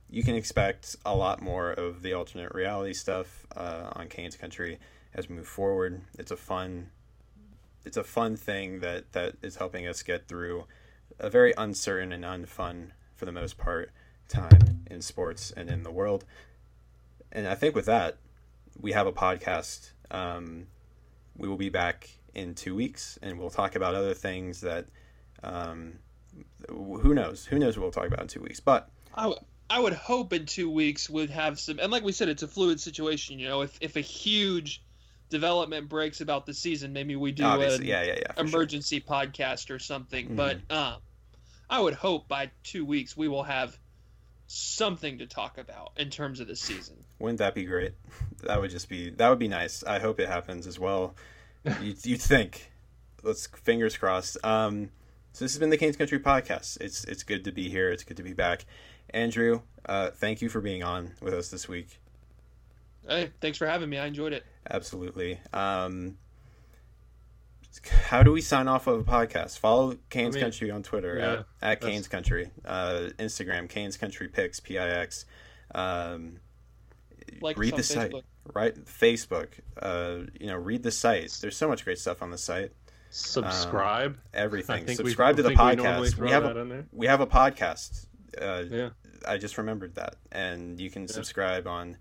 you 0.10 0.24
can 0.24 0.36
expect 0.36 0.96
a 1.06 1.16
lot 1.16 1.42
more 1.42 1.72
of 1.72 2.04
the 2.04 2.14
alternate 2.14 2.54
reality 2.54 2.94
stuff 2.94 3.46
uh, 3.56 3.90
on 3.94 4.08
Canes 4.08 4.36
Country 4.36 4.80
as 5.14 5.28
we 5.28 5.36
move 5.36 5.48
forward. 5.48 6.02
It's 6.18 6.32
a 6.32 6.38
fun, 6.38 6.90
it's 7.86 7.98
a 7.98 8.04
fun 8.04 8.36
thing 8.36 8.80
that 8.80 9.12
that 9.14 9.36
is 9.42 9.58
helping 9.58 9.88
us 9.88 10.04
get 10.04 10.28
through 10.28 10.66
a 11.20 11.30
very 11.30 11.54
uncertain 11.58 12.12
and 12.12 12.24
unfun 12.24 12.92
for 13.16 13.26
the 13.26 13.32
most 13.32 13.58
part 13.58 13.92
time 14.28 14.86
in 14.90 15.02
sports 15.02 15.52
and 15.56 15.70
in 15.70 15.84
the 15.84 15.92
world. 15.92 16.26
And 17.32 17.48
I 17.48 17.56
think 17.56 17.76
with 17.76 17.86
that, 17.86 18.18
we 18.80 18.92
have 18.92 19.08
a 19.08 19.12
podcast. 19.12 19.92
Um, 20.12 20.68
we 21.36 21.48
will 21.48 21.58
be 21.58 21.70
back 21.70 22.10
in 22.34 22.56
two 22.56 22.76
weeks, 22.76 23.18
and 23.22 23.40
we'll 23.40 23.50
talk 23.50 23.76
about 23.76 23.96
other 23.96 24.14
things 24.14 24.62
that. 24.62 24.86
Um, 25.44 26.00
who 26.70 27.14
knows? 27.14 27.46
Who 27.46 27.60
knows 27.60 27.78
what 27.78 27.84
we'll 27.84 27.92
talk 27.92 28.08
about 28.08 28.22
in 28.22 28.28
two 28.28 28.42
weeks? 28.42 28.60
But 28.60 28.90
I, 29.14 29.24
w- 29.24 29.40
I 29.70 29.80
would 29.80 29.94
hope 29.94 30.34
in 30.34 30.46
two 30.46 30.70
weeks 30.70 31.10
we'd 31.10 31.30
have 31.30 31.60
some. 31.60 31.80
And 31.80 31.92
like 31.92 32.04
we 32.04 32.12
said, 32.12 32.30
it's 32.30 32.44
a 32.44 32.48
fluid 32.48 32.80
situation. 32.80 33.40
You 33.40 33.50
know, 33.50 33.62
if 33.62 33.78
if 33.82 33.96
a 33.96 34.02
huge 34.02 34.82
development 35.34 35.90
breaks 35.90 36.22
about 36.22 36.46
the 36.46 36.54
season, 36.54 36.94
maybe 36.94 37.16
we 37.16 37.32
do 37.32 37.44
an 37.44 37.84
yeah, 37.84 38.04
yeah, 38.04 38.14
yeah. 38.20 38.32
for 38.34 38.38
sure. 38.38 38.46
emergency 38.46 39.02
podcast 39.02 39.72
or 39.72 39.80
something. 39.80 40.30
Mhm. 40.30 40.36
But 40.36 40.58
um, 40.70 40.98
I 41.68 41.82
would 41.82 41.96
hope 41.96 42.28
by 42.28 42.52
two 42.64 42.86
weeks 42.86 43.18
we 43.18 43.28
will 43.28 43.42
have 43.42 43.76
something 44.46 45.18
to 45.18 45.26
talk 45.26 45.58
about 45.58 45.94
in 45.98 46.12
terms 46.12 46.40
of 46.40 46.46
the 46.48 46.56
season. 46.56 46.96
Wouldn't 47.18 47.40
that 47.40 47.56
be 47.56 47.66
great? 47.66 47.94
That 48.44 48.60
would 48.60 48.72
just 48.72 48.90
be 48.90 49.10
that 49.10 49.30
would 49.30 49.40
be 49.40 49.48
nice. 49.48 49.86
I 49.86 50.00
hope 50.00 50.20
it 50.20 50.28
happens 50.28 50.68
as 50.68 50.78
well. 50.78 51.16
you 51.82 51.96
you'd 52.04 52.22
think. 52.22 52.70
Let's 53.24 53.48
fingers 53.48 53.96
crossed. 53.96 54.38
Um, 54.44 54.90
so 55.32 55.46
this 55.46 55.54
has 55.54 55.60
been 55.60 55.70
the 55.70 55.78
Canes 55.78 55.96
Country 55.96 56.20
podcast. 56.20 56.78
It's 56.82 57.06
it's 57.06 57.24
good 57.24 57.46
to 57.46 57.54
be 57.54 57.70
here. 57.70 57.90
It's 57.90 58.04
good 58.04 58.18
to 58.18 58.24
be 58.24 58.34
back. 58.34 58.66
Andrew, 59.12 59.62
uh, 59.86 60.10
thank 60.10 60.42
you 60.42 60.50
for 60.50 60.60
being 60.60 60.84
on 60.84 61.14
with 61.22 61.34
us 61.34 61.48
this 61.48 61.70
week. 61.70 62.02
Hey, 63.08 63.32
thanks 63.40 63.58
for 63.58 63.66
having 63.66 63.90
me. 63.90 63.98
I 63.98 64.08
enjoyed 64.08 64.34
it. 64.34 64.44
Absolutely. 64.70 65.40
Um, 65.52 66.18
how 68.08 68.24
do 68.24 68.32
we 68.32 68.42
sign 68.42 68.68
off 68.68 68.88
of 68.88 69.00
a 69.00 69.04
podcast? 69.04 69.58
Follow 69.60 69.98
Canes 70.10 70.36
I 70.36 70.38
mean, 70.38 70.46
Country 70.46 70.72
on 70.72 70.84
Twitter 70.84 71.18
yeah, 71.18 71.32
at, 71.32 71.40
at 71.40 71.46
that's- 71.62 71.86
Canes 71.86 72.08
Country, 72.08 72.50
uh, 72.66 73.10
Instagram 73.20 73.68
Canes 73.68 73.98
Country 73.98 74.28
Picks 74.28 74.60
P 74.60 74.78
I 74.78 74.90
X. 74.90 75.26
Um, 75.74 76.40
Like 77.42 77.58
read 77.58 77.74
on 77.74 77.78
the 77.78 77.84
site, 77.84 78.14
right? 78.54 78.76
Facebook. 78.86 79.48
Uh, 79.82 80.30
you 80.40 80.48
know, 80.48 80.56
read 80.56 80.84
the 80.84 80.92
site. 80.92 81.38
There's 81.42 81.58
so 81.58 81.68
much 81.68 81.84
great 81.84 81.98
stuff 81.98 82.22
on 82.22 82.30
the 82.32 82.38
site. 82.38 82.72
Subscribe. 83.10 84.18
I 84.34 84.38
Everything. 84.38 84.88
Subscribe 84.88 85.38
we, 85.38 85.44
to 85.44 85.50
the 85.50 85.62
I 85.62 85.76
think 85.76 85.82
We, 85.82 85.88
podcast. 85.88 86.18
We 86.18 86.30
have 86.32 86.46
a 86.46 86.60
in 86.60 86.70
there. 86.70 86.86
we 86.92 87.08
have 87.08 87.22
a 87.22 87.28
podcast. 87.28 88.06
Uh, 88.40 88.64
Yeah. 88.70 88.90
I 89.28 89.38
just 89.38 89.58
remembered 89.58 89.96
that, 89.96 90.16
and 90.32 90.80
you 90.82 90.90
can 90.90 91.08
subscribe 91.08 91.66
on 91.66 91.98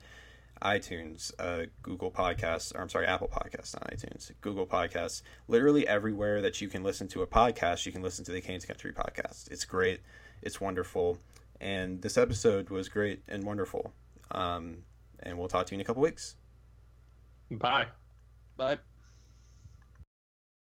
iTunes, 0.62 1.32
uh, 1.38 1.66
Google 1.82 2.10
Podcasts, 2.10 2.74
or 2.74 2.80
I'm 2.80 2.88
sorry, 2.88 3.06
Apple 3.06 3.28
Podcasts, 3.28 3.74
not 3.74 3.90
iTunes, 3.90 4.30
Google 4.40 4.66
Podcasts. 4.66 5.22
Literally 5.48 5.86
everywhere 5.86 6.40
that 6.42 6.60
you 6.60 6.68
can 6.68 6.82
listen 6.82 7.08
to 7.08 7.22
a 7.22 7.26
podcast, 7.26 7.84
you 7.86 7.92
can 7.92 8.02
listen 8.02 8.24
to 8.24 8.32
the 8.32 8.40
Canes 8.40 8.64
Country 8.64 8.92
podcast. 8.92 9.50
It's 9.50 9.64
great, 9.64 10.00
it's 10.40 10.60
wonderful, 10.60 11.18
and 11.60 12.00
this 12.02 12.16
episode 12.16 12.70
was 12.70 12.88
great 12.88 13.22
and 13.28 13.44
wonderful. 13.44 13.92
Um, 14.30 14.78
and 15.20 15.38
we'll 15.38 15.48
talk 15.48 15.66
to 15.66 15.72
you 15.72 15.76
in 15.76 15.80
a 15.80 15.84
couple 15.84 16.02
weeks. 16.02 16.36
Bye. 17.50 17.86
Bye. 18.56 18.78